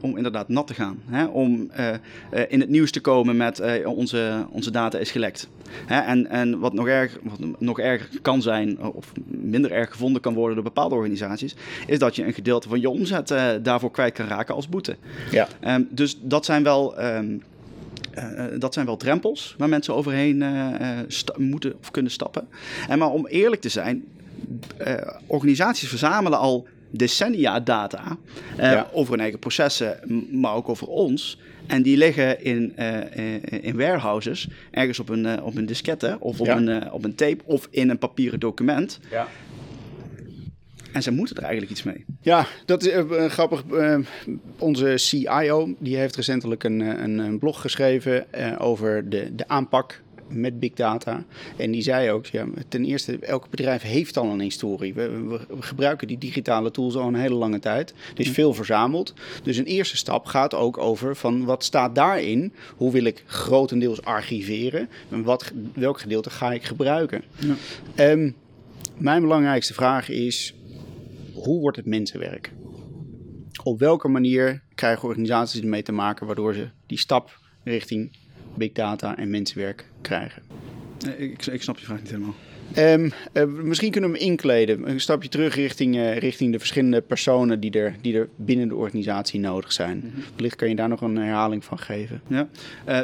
om 0.00 0.16
inderdaad 0.16 0.48
nat 0.48 0.66
te 0.66 0.74
gaan. 0.74 0.98
Hè? 1.06 1.24
Om 1.24 1.70
uh, 1.78 1.88
uh, 1.88 2.42
in 2.48 2.60
het 2.60 2.68
nieuws 2.68 2.90
te 2.90 3.00
komen 3.00 3.36
met 3.36 3.62
onze, 3.84 4.46
onze 4.50 4.70
data 4.70 4.98
is 4.98 5.10
gelekt. 5.10 5.48
Hè? 5.86 6.00
En, 6.00 6.26
en 6.26 6.58
wat, 6.58 6.72
nog 6.72 6.88
erg, 6.88 7.18
wat 7.22 7.60
nog 7.60 7.80
erger 7.80 8.08
kan 8.22 8.42
zijn, 8.42 8.80
of 8.80 9.12
minder 9.24 9.72
erg 9.72 9.90
gevonden 9.90 10.22
kan 10.22 10.34
worden 10.34 10.54
door 10.54 10.64
bepaalde 10.64 10.94
organisaties, 10.94 11.56
is 11.86 11.98
dat 11.98 12.16
je 12.16 12.24
een 12.24 12.32
gedeelte 12.32 12.68
van 12.68 12.80
je 12.80 12.90
omzet 12.90 13.28
daarvoor 13.62 13.90
kwijt 13.90 14.14
kan 14.14 14.26
raken 14.26 14.54
als 14.54 14.68
boete. 14.68 14.96
Ja. 15.30 15.48
Um, 15.66 15.88
dus 15.90 16.18
dat 16.22 16.44
zijn 16.44 16.62
wel. 16.62 17.04
Um, 17.04 17.42
uh, 18.18 18.44
dat 18.58 18.74
zijn 18.74 18.86
wel 18.86 18.96
drempels 18.96 19.54
waar 19.58 19.68
mensen 19.68 19.94
overheen 19.94 20.40
uh, 20.42 20.98
moeten 21.36 21.74
of 21.80 21.90
kunnen 21.90 22.12
stappen. 22.12 22.48
En 22.88 22.98
maar 22.98 23.10
om 23.10 23.26
eerlijk 23.26 23.60
te 23.60 23.68
zijn, 23.68 24.04
uh, 24.86 24.94
organisaties 25.26 25.88
verzamelen 25.88 26.38
al 26.38 26.66
decennia 26.90 27.60
data 27.60 28.16
ja. 28.56 28.88
over 28.92 29.12
hun 29.12 29.20
eigen 29.20 29.38
processen, 29.38 30.00
maar 30.40 30.54
ook 30.54 30.68
over 30.68 30.86
ons. 30.86 31.38
En 31.66 31.82
die 31.82 31.96
liggen 31.96 32.44
in, 32.44 32.76
in 33.62 33.76
warehouses, 33.76 34.48
ergens 34.70 34.98
op 34.98 35.08
een, 35.08 35.42
op 35.42 35.56
een 35.56 35.66
diskette 35.66 36.16
of 36.20 36.40
op, 36.40 36.46
ja. 36.46 36.56
een, 36.56 36.92
op 36.92 37.04
een 37.04 37.14
tape 37.14 37.42
of 37.44 37.68
in 37.70 37.90
een 37.90 37.98
papieren 37.98 38.40
document. 38.40 39.00
Ja. 39.10 39.28
En 40.92 41.02
ze 41.02 41.10
moeten 41.10 41.36
er 41.36 41.42
eigenlijk 41.42 41.72
iets 41.72 41.82
mee. 41.82 42.04
Ja, 42.20 42.46
dat 42.64 42.84
is 42.84 42.92
uh, 42.94 43.26
grappig. 43.26 43.64
Uh, 43.72 43.98
onze 44.58 44.92
CIO 44.96 45.74
die 45.78 45.96
heeft 45.96 46.16
recentelijk 46.16 46.64
een, 46.64 46.80
een, 46.80 47.18
een 47.18 47.38
blog 47.38 47.60
geschreven 47.60 48.26
uh, 48.38 48.52
over 48.58 49.08
de, 49.08 49.34
de 49.34 49.48
aanpak 49.48 50.02
met 50.30 50.60
big 50.60 50.72
data. 50.72 51.24
En 51.56 51.70
die 51.70 51.82
zei 51.82 52.10
ook, 52.10 52.26
ja, 52.26 52.46
ten 52.68 52.84
eerste, 52.84 53.18
elk 53.18 53.50
bedrijf 53.50 53.82
heeft 53.82 54.16
al 54.16 54.30
een 54.30 54.40
historie. 54.40 54.94
We, 54.94 55.08
we, 55.10 55.40
we 55.48 55.62
gebruiken 55.62 56.06
die 56.06 56.18
digitale 56.18 56.70
tools 56.70 56.96
al 56.96 57.08
een 57.08 57.14
hele 57.14 57.34
lange 57.34 57.58
tijd. 57.58 57.94
Er 58.14 58.20
is 58.20 58.30
veel 58.30 58.54
verzameld. 58.54 59.14
Dus 59.42 59.56
een 59.56 59.64
eerste 59.64 59.96
stap 59.96 60.26
gaat 60.26 60.54
ook 60.54 60.78
over 60.78 61.16
van 61.16 61.44
wat 61.44 61.64
staat 61.64 61.94
daarin? 61.94 62.52
Hoe 62.76 62.92
wil 62.92 63.04
ik 63.04 63.22
grotendeels 63.26 64.02
archiveren? 64.02 64.88
En 65.08 65.22
wat, 65.22 65.52
welk 65.74 66.00
gedeelte 66.00 66.30
ga 66.30 66.52
ik 66.52 66.64
gebruiken? 66.64 67.22
Ja. 67.38 68.10
Um, 68.10 68.34
mijn 68.96 69.22
belangrijkste 69.22 69.74
vraag 69.74 70.08
is, 70.08 70.54
hoe 71.32 71.60
wordt 71.60 71.76
het 71.76 71.86
mensenwerk? 71.86 72.52
Op 73.62 73.78
welke 73.78 74.08
manier 74.08 74.62
krijgen 74.74 75.08
organisaties 75.08 75.60
ermee 75.60 75.82
te 75.82 75.92
maken 75.92 76.26
waardoor 76.26 76.54
ze 76.54 76.68
die 76.86 76.98
stap 76.98 77.38
richting 77.64 78.16
big 78.54 78.72
data 78.72 79.16
en 79.16 79.30
mensenwerk 79.30 79.86
krijgen? 80.00 80.42
Ik, 81.16 81.46
ik 81.46 81.62
snap 81.62 81.78
je 81.78 81.84
vraag 81.84 82.00
niet 82.00 82.10
helemaal. 82.10 82.34
Um, 82.78 83.12
uh, 83.32 83.44
misschien 83.44 83.90
kunnen 83.90 84.10
we 84.10 84.18
hem 84.18 84.26
inkleden. 84.26 84.90
Een 84.90 85.00
stapje 85.00 85.28
terug 85.28 85.54
richting, 85.54 85.96
uh, 85.96 86.16
richting 86.16 86.52
de 86.52 86.58
verschillende 86.58 87.00
personen 87.00 87.60
die 87.60 87.70
er, 87.70 87.94
die 88.00 88.14
er 88.14 88.28
binnen 88.36 88.68
de 88.68 88.74
organisatie 88.74 89.40
nodig 89.40 89.72
zijn. 89.72 89.96
Mm 89.96 90.10
-hmm. 90.14 90.22
Wellicht 90.34 90.56
kan 90.56 90.68
je 90.68 90.76
daar 90.76 90.88
nog 90.88 91.00
een 91.00 91.16
herhaling 91.16 91.64
van 91.64 91.78
geven. 91.78 92.20
Ja. 92.26 92.48
Uh, 92.88 92.98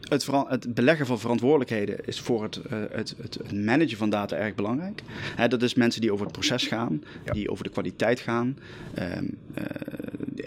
het, 0.00 0.26
het, 0.48 0.74
beleggen 0.74 1.06
van 1.06 1.18
verantwoordelijkheden 1.18 1.96
is 2.06 2.20
voor 2.20 2.42
het, 2.42 2.60
het, 2.90 3.14
het, 3.20 3.52
managen 3.52 3.96
van 3.96 4.10
data 4.10 4.36
erg 4.36 4.54
belangrijk. 4.54 5.02
dat 5.48 5.62
is 5.62 5.74
mensen 5.74 6.00
die 6.00 6.12
over 6.12 6.24
het 6.24 6.34
proces 6.34 6.66
gaan, 6.66 7.02
ja. 7.24 7.32
die 7.32 7.50
over 7.50 7.64
de 7.64 7.70
kwaliteit 7.70 8.20
gaan, 8.20 8.58
um, 8.98 9.38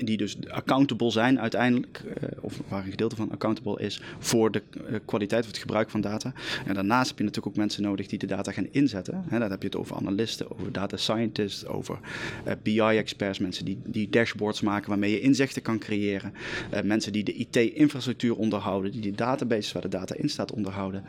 die 0.03 0.17
dus 0.17 0.37
accountable 0.47 1.11
zijn 1.11 1.39
uiteindelijk, 1.39 2.03
of 2.41 2.61
waar 2.67 2.83
een 2.83 2.91
gedeelte 2.91 3.15
van 3.15 3.31
accountable 3.31 3.79
is 3.79 4.01
voor 4.19 4.51
de 4.51 4.61
kwaliteit 5.05 5.41
of 5.41 5.47
het 5.47 5.57
gebruik 5.57 5.89
van 5.89 6.01
data. 6.01 6.33
En 6.65 6.73
daarnaast 6.73 7.09
heb 7.09 7.17
je 7.17 7.23
natuurlijk 7.23 7.53
ook 7.53 7.61
mensen 7.61 7.83
nodig 7.83 8.07
die 8.07 8.19
de 8.19 8.25
data 8.25 8.51
gaan 8.51 8.67
inzetten. 8.71 9.23
Hè, 9.27 9.39
dan 9.39 9.51
heb 9.51 9.61
je 9.61 9.67
het 9.67 9.77
over 9.77 9.95
analisten, 9.95 10.51
over 10.51 10.71
data 10.71 10.97
scientists, 10.97 11.65
over 11.65 11.99
uh, 12.47 12.53
BI-experts, 12.63 13.39
mensen 13.39 13.65
die, 13.65 13.77
die 13.85 14.09
dashboards 14.09 14.61
maken 14.61 14.89
waarmee 14.89 15.11
je 15.11 15.19
inzichten 15.19 15.61
kan 15.61 15.79
creëren. 15.79 16.33
Mensen 16.83 17.11
die 17.11 17.23
de 17.23 17.33
IT-infrastructuur 17.33 18.35
onderhouden, 18.35 18.91
die 18.91 19.01
de 19.01 19.11
databases 19.11 19.71
waar 19.71 19.81
de 19.81 19.87
data 19.87 20.15
in 20.15 20.29
staat 20.29 20.51
onderhouden. 20.51 21.03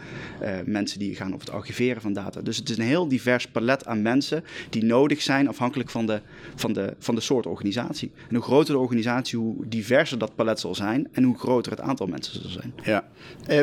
Mensen 0.65 0.99
die 0.99 1.15
gaan 1.15 1.35
over 1.35 1.47
het 1.47 1.55
archiveren 1.55 2.03
van 2.03 2.13
data. 2.13 2.41
Dus 2.41 2.57
het 2.57 2.71
is 2.71 2.79
een 2.79 2.85
heel 2.85 3.09
divers 3.09 3.47
palet 3.47 3.87
aan 3.87 4.03
mensen 4.03 4.45
die 4.71 4.85
nodig 4.85 5.23
zijn 5.23 5.49
afhankelijk 5.49 5.91
van 5.91 6.07
de, 6.07 6.21
van 6.55 6.73
de, 6.73 6.95
van 6.99 7.15
de 7.15 7.21
soort 7.21 7.47
organisatie. 7.47 8.11
En 8.29 8.35
hoe 8.35 8.45
groter 8.45 8.77
organisatie, 8.79 9.39
hoe 9.39 9.67
diverser 9.67 10.19
dat 10.19 10.35
palet 10.35 10.61
zal 10.61 10.75
zijn 10.75 11.09
en 11.13 11.23
hoe 11.23 11.39
groter 11.39 11.73
het 11.73 11.81
aantal 11.81 12.07
mensen 12.07 12.41
zal 12.41 12.51
zijn. 12.51 12.75
Ja. 12.83 13.09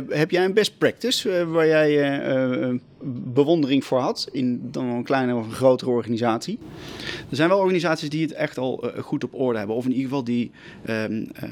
heb 0.09 0.31
jij 0.31 0.45
een 0.45 0.53
best 0.53 0.77
practice 0.77 1.47
waar 1.47 1.67
jij 1.67 2.79
bewondering 3.33 3.85
voor 3.85 3.99
had 3.99 4.29
in 4.31 4.71
dan 4.71 4.85
een 4.85 5.03
kleine 5.03 5.35
of 5.35 5.45
een 5.45 5.51
grotere 5.51 5.91
organisatie? 5.91 6.59
Er 7.29 7.35
zijn 7.35 7.49
wel 7.49 7.59
organisaties 7.59 8.09
die 8.09 8.21
het 8.21 8.33
echt 8.33 8.57
al 8.57 8.83
goed 8.99 9.23
op 9.23 9.33
orde 9.33 9.57
hebben. 9.57 9.75
Of 9.75 9.85
in 9.85 9.91
ieder 9.91 10.03
geval 10.03 10.23
die 10.23 10.51
um, 10.89 11.13
uh, 11.13 11.49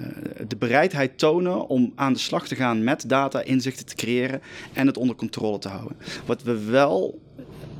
de 0.47 0.55
bereidheid 0.55 1.17
tonen 1.17 1.67
om 1.67 1.91
aan 1.95 2.13
de 2.13 2.19
slag 2.19 2.47
te 2.47 2.55
gaan 2.55 2.83
met 2.83 3.09
data, 3.09 3.41
inzichten 3.41 3.85
te 3.85 3.95
creëren 3.95 4.41
en 4.73 4.87
het 4.87 4.97
onder 4.97 5.15
controle 5.15 5.59
te 5.59 5.69
houden. 5.69 5.97
Wat 6.25 6.43
we 6.43 6.63
wel 6.65 7.19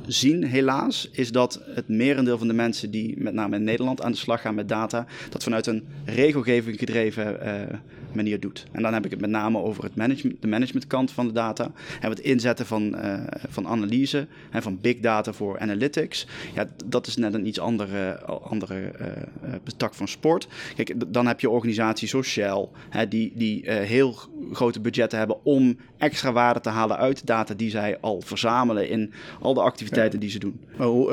zien, 0.06 0.44
helaas, 0.44 1.08
is 1.12 1.32
dat 1.32 1.60
het 1.66 1.88
merendeel 1.88 2.38
van 2.38 2.48
de 2.48 2.54
mensen 2.54 2.90
die 2.90 3.14
met 3.18 3.34
name 3.34 3.56
in 3.56 3.64
Nederland 3.64 4.02
aan 4.02 4.12
de 4.12 4.18
slag 4.18 4.40
gaan 4.40 4.54
met 4.54 4.68
data, 4.68 5.06
dat 5.30 5.42
vanuit 5.42 5.66
een 5.66 5.86
regelgeving 6.04 6.78
gedreven 6.78 7.46
uh, 7.46 7.78
manier 8.12 8.40
doet. 8.40 8.66
En 8.72 8.82
dan 8.82 8.94
heb 8.94 9.04
ik 9.04 9.10
het 9.10 9.20
met 9.20 9.30
name 9.30 9.58
over 9.58 9.84
het 9.84 9.96
management, 9.96 10.42
de 10.42 10.48
managementkant 10.48 11.10
van 11.10 11.26
de 11.26 11.32
data. 11.32 11.72
En 12.00 12.10
het 12.10 12.20
inzetten 12.20 12.66
van, 12.66 12.94
uh, 12.94 13.20
van 13.48 13.66
analyse 13.66 14.26
en 14.50 14.62
van 14.62 14.78
big 14.80 15.00
data 15.00 15.32
voor 15.32 15.58
analytics. 15.58 16.26
Ja, 16.54 16.68
dat 16.84 17.06
is 17.06 17.16
net 17.16 17.34
een 17.34 17.46
iets 17.46 17.60
andere, 17.60 18.20
andere 18.22 18.92
uh, 19.00 19.52
tak 19.76 19.94
van 19.94 20.08
sport. 20.08 20.48
Kijk, 20.76 21.12
dan 21.12 21.26
heb 21.26 21.40
je 21.40 21.50
organisaties 21.50 22.10
zoals 22.10 22.26
Shell, 22.26 22.68
hè, 22.88 23.08
die, 23.08 23.32
die 23.34 23.70
heel 23.70 24.16
grote 24.52 24.80
budgetten 24.80 25.18
hebben 25.18 25.44
om 25.44 25.76
extra 25.98 26.32
waarde 26.32 26.60
te 26.60 26.68
halen 26.68 26.96
uit 26.96 27.26
data 27.26 27.54
die 27.54 27.70
zij 27.70 27.98
al 28.00 28.20
verzamelen 28.20 28.88
in 28.88 29.12
al 29.40 29.54
de 29.54 29.60
activiteiten 29.60 29.93
die 29.94 30.30
ze 30.30 30.38
doen. 30.38 30.60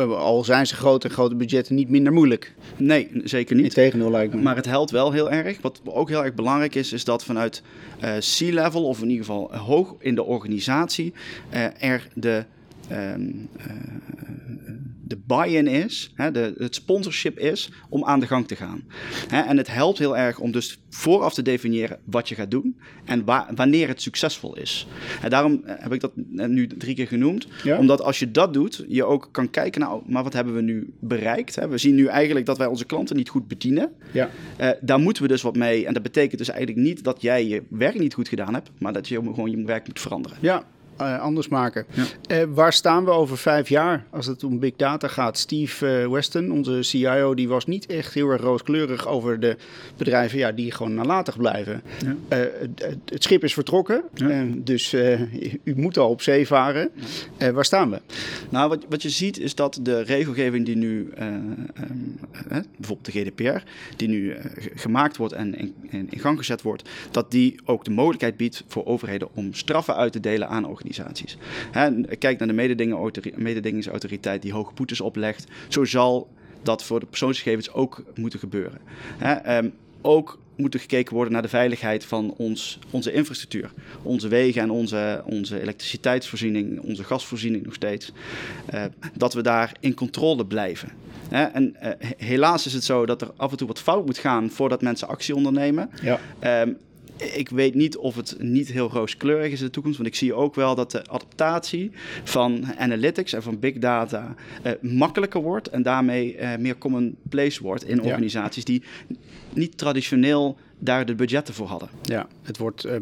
Al 0.10 0.44
zijn 0.44 0.68
ze 0.68 0.76
grote, 0.76 1.10
grote 1.10 1.36
budgetten 1.36 1.76
niet 1.76 1.90
minder 1.90 2.14
moeilijk. 2.14 2.54
Nee, 2.78 3.10
zeker 3.24 3.56
niet. 3.56 3.66
Integendeel 3.66 4.12
lijkt 4.12 4.34
me. 4.34 4.42
Maar 4.42 4.56
het 4.56 4.66
helpt 4.66 4.92
wel 4.92 5.12
heel 5.12 5.32
erg. 5.32 5.62
Wat 5.62 5.82
ook 5.86 6.10
heel 6.10 6.24
erg 6.24 6.34
belangrijk 6.34 6.76
is, 6.76 6.94
is 6.94 7.04
dat 7.04 7.24
vanuit 7.24 7.62
uh, 8.04 8.10
C-level, 8.18 8.84
of 8.86 9.02
in 9.02 9.10
ieder 9.10 9.26
geval 9.26 9.56
hoog 9.56 9.96
in 10.00 10.16
de 10.16 10.24
organisatie, 10.24 11.14
uh, 11.54 11.84
er 11.84 12.08
de 12.14 12.46
ehm, 12.88 13.22
eh, 13.58 13.66
de 15.12 15.22
buy-in 15.26 15.68
is, 15.68 16.12
hè, 16.16 16.32
de, 16.32 16.54
het 16.58 16.76
sponsorship 16.76 17.40
is 17.40 17.70
om 17.90 18.06
aan 18.06 18.20
de 18.20 18.28
gang 18.28 18.48
te 18.48 18.56
gaan. 18.56 18.84
Hè, 19.28 19.42
en 19.42 19.58
het 19.58 19.68
helpt 19.68 19.98
heel 19.98 20.18
erg 20.18 20.40
om 20.40 20.52
dus 20.52 20.80
vooraf 20.90 21.34
te 21.34 21.42
definiëren 21.42 22.00
wat 22.04 22.30
je 22.30 22.36
gaat 22.36 22.52
doen 22.52 22.80
en 23.06 23.26
wanneer 23.56 23.88
het 23.88 24.02
succesvol 24.02 24.58
is. 24.58 24.88
En 25.22 25.30
daarom 25.30 25.62
eh, 25.66 25.76
heb 25.78 25.94
ik 25.94 26.00
dat 26.00 26.12
nu 26.16 26.68
drie 26.68 26.96
keer 26.96 27.08
genoemd, 27.08 27.48
omdat 27.78 28.02
als 28.02 28.20
je 28.20 28.32
dat 28.32 28.54
doet, 28.54 28.86
je 28.88 29.04
ook 29.04 29.30
kan 29.32 29.50
kijken, 29.50 29.82
nou, 29.82 30.02
maar 30.06 30.24
wat 30.24 30.34
hebben 30.34 30.54
we 30.54 30.62
nu 30.62 30.94
bereikt? 31.00 31.56
Hè? 31.56 31.68
We 31.68 31.78
zien 31.78 31.96
nu 31.96 32.06
eigenlijk 32.06 32.46
dat 32.46 32.58
wij 32.58 32.68
onze 32.68 32.86
klanten 32.86 33.16
niet 33.16 33.30
goed 33.30 33.48
bedienen. 33.48 33.92
Ja. 34.12 34.30
Uh, 34.60 34.70
daar 34.82 35.00
moeten 35.00 35.24
we 35.24 35.30
dus 35.30 35.42
wat 35.42 35.56
mee. 35.56 35.86
En 35.86 35.94
dat 35.94 36.04
betekent 36.04 36.38
dus 36.38 36.50
eigenlijk 36.50 36.86
niet 36.86 37.04
dat 37.04 37.22
jij 37.22 37.48
je 37.48 37.64
werk 37.70 38.00
niet 38.00 38.14
goed 38.14 38.30
gedaan 38.30 38.54
hebt, 38.54 38.72
maar 38.78 38.94
dat 38.94 39.08
je 39.08 39.16
gewoon 39.16 39.52
je 39.52 39.64
werk 39.64 39.88
moet 39.88 40.00
veranderen. 40.00 40.38
Ja, 40.42 40.64
uh, 41.02 41.22
anders 41.22 41.48
maken. 41.48 41.86
Ja. 41.92 42.04
Uh, 42.42 42.48
waar 42.54 42.74
staan 42.74 43.06
we 43.06 43.12
over 43.12 43.38
vijf 43.38 43.70
jaar 43.70 44.06
als 44.10 44.26
het 44.26 44.44
om 44.44 44.60
big 44.60 44.76
data 44.76 45.08
gaat? 45.08 45.38
Steve 45.38 46.02
uh, 46.02 46.12
Weston, 46.12 46.52
onze 46.52 46.80
CIO, 46.82 47.34
die 47.34 47.48
was 47.48 47.66
niet 47.66 47.86
echt 47.86 48.14
heel 48.14 48.30
erg 48.30 48.42
rooskleurig 48.42 49.08
over 49.08 49.40
de 49.40 49.56
bedrijven 49.98 50.38
ja, 50.38 50.52
die 50.52 50.72
gewoon 50.72 50.94
nalatig 50.94 51.38
blijven. 51.38 51.82
Ja. 52.06 52.16
Het, 52.28 52.96
het, 53.06 53.24
schip 53.24 53.44
is 53.44 53.54
vertrokken, 53.54 54.04
ja. 54.14 54.46
dus 54.56 54.94
u 55.64 55.76
moet 55.76 55.98
al 55.98 56.10
op 56.10 56.22
zee 56.22 56.48
varen. 56.48 56.90
waar 57.54 57.66
staan 57.66 57.90
we? 57.90 58.02
Nou, 58.50 58.70
wat, 58.70 58.86
wat 58.90 59.02
je 59.02 59.10
ziet 59.10 59.40
is 59.40 59.56
dat 59.56 59.80
de 59.82 60.02
regelgeving 60.02 60.66
die 60.66 60.76
nu, 60.76 61.14
bijvoorbeeld 62.78 63.06
de 63.06 63.12
GDPR, 63.12 63.64
die 63.96 64.08
nu 64.08 64.36
gemaakt 64.76 65.18
wordt 65.18 65.34
en 65.34 65.56
in, 65.58 65.74
in 65.90 66.20
gang 66.20 66.38
gezet 66.38 66.62
wordt, 66.62 66.90
dat 67.12 67.32
die 67.32 67.60
ook 67.66 67.84
de 67.84 67.92
mogelijkheid 67.92 68.38
biedt 68.38 68.64
voor 68.68 68.86
overheden 68.86 69.28
om 69.34 69.54
straffen 69.54 69.96
uit 69.96 70.12
te 70.12 70.20
delen 70.20 70.48
aan 70.48 70.66
organisaties 70.66 70.91
organisaties. 71.00 71.38
kijk 72.20 72.40
naar 72.40 72.48
de 72.48 73.34
mededingingsautoriteit 73.36 74.42
die 74.42 74.54
hoge 74.54 74.74
boetes 74.74 75.02
oplegt. 75.02 75.46
Zo 75.68 75.86
zal 75.86 76.30
dat 76.64 76.84
voor 76.84 77.00
de 77.00 77.06
persoonsgegevens 77.06 77.72
ook 77.72 78.04
moeten 78.16 78.40
gebeuren. 78.40 78.80
Ehm, 79.20 79.70
ook 80.02 80.40
moet 80.56 80.74
er 80.74 80.80
gekeken 80.80 81.14
worden 81.14 81.34
naar 81.34 81.42
de 81.42 81.48
veiligheid 81.48 82.06
van 82.06 82.34
ons, 82.38 82.80
onze 82.90 83.14
infrastructuur. 83.14 83.72
Onze 84.02 84.28
wegen 84.28 84.62
en 84.62 84.70
onze, 84.70 85.22
onze 85.26 85.62
elektriciteitsvoorziening, 85.62 86.80
onze 86.80 87.04
gasvoorziening 87.04 87.66
nog 87.66 87.74
steeds. 87.74 88.12
Uh, 88.74 88.84
dat 89.14 89.34
we 89.34 89.42
daar 89.42 89.72
in 89.80 89.94
controle 89.94 90.46
blijven. 90.46 90.90
en 91.30 91.76
uh, 91.84 91.90
helaas 92.18 92.66
is 92.66 92.74
het 92.74 92.84
zo 92.84 93.06
dat 93.06 93.22
er 93.22 93.32
af 93.36 93.52
en 93.52 93.58
toe 93.58 93.68
wat 93.68 93.80
fout 93.80 94.06
moet 94.06 94.18
gaan 94.18 94.50
voordat 94.50 94.82
mensen 94.82 95.08
actie 95.08 95.36
ondernemen. 95.36 95.90
Ja. 96.02 96.20
Um, 96.62 96.78
ik 97.22 97.50
weet 97.50 97.76
niet 97.76 97.98
of 97.98 98.16
het 98.16 98.36
niet 98.40 98.72
heel 98.72 98.90
rooskleurig 98.90 99.52
is 99.52 99.60
in 99.60 99.66
de 99.66 99.72
toekomst. 99.72 99.98
Want 99.98 100.10
ik 100.10 100.16
zie 100.16 100.34
ook 100.34 100.56
wel 100.56 100.76
dat 100.76 100.92
de 100.92 101.08
adaptatie 101.08 101.92
van 102.24 102.66
analytics 102.78 103.34
en 103.34 103.44
van 103.44 103.60
big 103.60 103.78
data 103.78 104.36
uh, 104.66 104.72
makkelijker 104.82 105.42
wordt. 105.42 105.68
En 105.68 105.82
daarmee 105.84 106.38
uh, 106.38 106.56
meer 106.56 106.78
commonplace 106.78 107.64
wordt 107.64 107.88
in 107.88 108.02
organisaties 108.02 108.66
die 108.66 108.84
niet 109.54 109.78
traditioneel 109.78 110.58
daar 110.80 111.06
de 111.06 111.16
budgetten 111.16 111.54
voor 111.54 111.68
hadden. 111.68 111.90
Ja, 112.02 112.28
het 112.44 112.58
wordt, 112.58 112.86
uh, 112.86 112.94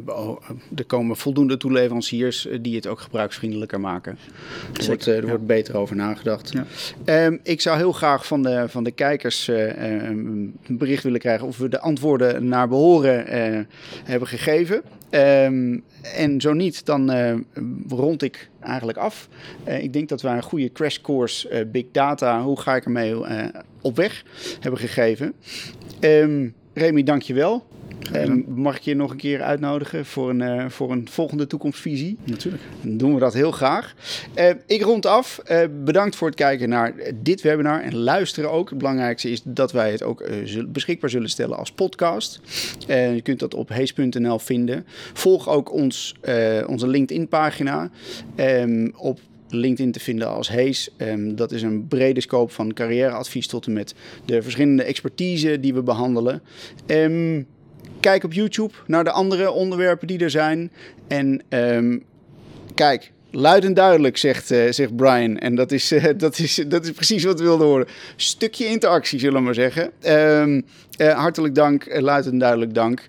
er 0.75 0.85
komen 0.88 1.17
voldoende 1.17 1.57
toeleveranciers 1.57 2.47
die 2.62 2.75
het 2.75 2.88
ook 2.88 2.99
gebruiksvriendelijker 2.99 3.79
maken. 3.79 4.17
Er, 4.79 4.85
wordt, 4.85 5.05
er 5.05 5.27
wordt 5.27 5.45
beter 5.45 5.77
over 5.77 5.95
nagedacht. 5.95 6.53
Ja. 7.05 7.25
Um, 7.25 7.39
ik 7.43 7.62
zou 7.62 7.77
heel 7.77 7.91
graag 7.91 8.25
van 8.25 8.43
de, 8.43 8.65
van 8.67 8.83
de 8.83 8.91
kijkers 8.91 9.47
een 9.47 10.57
bericht 10.67 11.03
willen 11.03 11.19
krijgen 11.19 11.47
of 11.47 11.57
we 11.57 11.69
de 11.69 11.79
antwoorden 11.79 12.47
naar 12.47 12.67
behoren 12.67 13.25
hebben 14.03 14.27
gegeven. 14.27 14.81
Um, 15.12 15.83
en 16.15 16.41
zo 16.41 16.53
niet, 16.53 16.85
dan 16.85 17.12
uh, 17.12 17.33
rond 17.89 18.21
ik 18.21 18.49
eigenlijk 18.59 18.97
af. 18.97 19.27
Uh, 19.67 19.83
ik 19.83 19.93
denk 19.93 20.09
dat 20.09 20.21
we 20.21 20.27
een 20.27 20.43
goede 20.43 20.71
crash 20.71 20.97
course 21.01 21.49
uh, 21.49 21.71
Big 21.71 21.85
Data, 21.91 22.41
hoe 22.41 22.59
ga 22.59 22.75
ik 22.75 22.85
ermee 22.85 23.15
op 23.81 23.95
weg, 23.95 24.23
hebben 24.59 24.79
gegeven. 24.79 25.33
Um, 25.99 26.53
Remy, 26.73 27.03
dank 27.03 27.21
je 27.21 27.33
wel. 27.33 27.67
Um, 28.15 28.45
mag 28.47 28.75
ik 28.75 28.81
je 28.81 28.95
nog 28.95 29.12
een 29.12 29.17
keer 29.17 29.41
uitnodigen 29.41 30.05
voor 30.05 30.29
een, 30.29 30.41
uh, 30.41 30.69
voor 30.69 30.91
een 30.91 31.07
volgende 31.09 31.47
toekomstvisie? 31.47 32.17
Natuurlijk. 32.23 32.63
Dan 32.81 32.97
doen 32.97 33.13
we 33.13 33.19
dat 33.19 33.33
heel 33.33 33.51
graag. 33.51 33.95
Uh, 34.35 34.49
ik 34.65 34.81
rond 34.81 35.05
af. 35.05 35.41
Uh, 35.51 35.62
bedankt 35.83 36.15
voor 36.15 36.27
het 36.27 36.35
kijken 36.35 36.69
naar 36.69 36.93
dit 37.15 37.41
webinar 37.41 37.81
en 37.81 37.95
luisteren 37.95 38.51
ook. 38.51 38.69
Het 38.69 38.77
belangrijkste 38.77 39.29
is 39.29 39.41
dat 39.43 39.71
wij 39.71 39.91
het 39.91 40.03
ook 40.03 40.29
beschikbaar 40.67 41.09
zullen 41.09 41.29
stellen 41.29 41.57
als 41.57 41.71
podcast. 41.71 42.41
je 42.88 43.21
kunt 43.23 43.39
dat 43.39 43.53
op 43.53 43.69
hees.nl 43.69 44.39
vinden. 44.39 44.85
Volg 45.13 45.49
ook 45.49 45.73
ons, 45.73 46.15
onze 46.67 46.88
LinkedIn-pagina. 46.88 47.89
Op 48.95 49.19
LinkedIn 49.49 49.91
te 49.91 49.99
vinden 49.99 50.27
als 50.27 50.49
Hees. 50.49 50.89
Um, 50.97 51.35
dat 51.35 51.51
is 51.51 51.62
een 51.62 51.88
brede 51.88 52.21
scope 52.21 52.53
van 52.53 52.73
carrièreadvies 52.73 53.47
tot 53.47 53.65
en 53.65 53.73
met 53.73 53.93
de 54.25 54.41
verschillende 54.41 54.83
expertise 54.83 55.59
die 55.59 55.73
we 55.73 55.83
behandelen. 55.83 56.41
Um, 56.88 57.47
kijk 57.99 58.23
op 58.23 58.33
YouTube 58.33 58.73
naar 58.88 59.03
de 59.03 59.12
andere 59.12 59.51
onderwerpen 59.51 60.07
die 60.07 60.19
er 60.19 60.29
zijn. 60.29 60.71
En 61.07 61.41
um, 61.49 62.03
kijk, 62.75 63.12
luid 63.31 63.65
en 63.65 63.73
duidelijk, 63.73 64.17
zegt, 64.17 64.51
uh, 64.51 64.71
zegt 64.71 64.95
Brian. 64.95 65.38
En 65.38 65.55
dat 65.55 65.71
is, 65.71 65.91
uh, 65.91 66.05
dat, 66.17 66.39
is, 66.39 66.63
dat 66.67 66.85
is 66.85 66.91
precies 66.91 67.23
wat 67.23 67.39
we 67.39 67.45
wilden 67.45 67.67
horen. 67.67 67.88
Stukje 68.15 68.65
interactie, 68.65 69.19
zullen 69.19 69.38
we 69.38 69.43
maar 69.43 69.53
zeggen. 69.53 69.91
Uh, 70.05 71.13
hartelijk 71.13 71.55
dank, 71.55 71.99
luid 71.99 72.25
en 72.25 72.38
duidelijk 72.38 72.73
dank. 72.73 73.07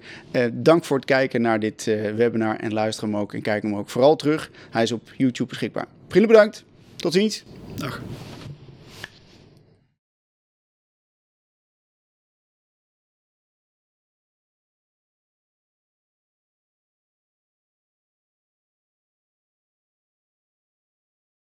dank 0.53 0.85
voor 0.85 0.97
het 0.97 1.07
kijken 1.07 1.43
naar 1.43 1.61
dit 1.61 1.85
webinar 2.17 2.57
en 2.57 2.73
luister 2.73 3.05
hem 3.05 3.17
ook 3.17 3.35
en 3.35 3.43
kijk 3.43 3.63
hem 3.63 3.77
ook 3.77 3.91
vooral 3.91 4.17
terug. 4.17 4.51
Hij 4.71 4.83
is 4.83 4.93
op 4.93 5.13
YouTube 5.17 5.49
beschikbaar. 5.49 5.87
Vrienden 6.11 6.33
bedankt. 6.33 6.65
Tot 6.97 7.13
ziens. 7.13 7.43
Dag. 7.77 8.01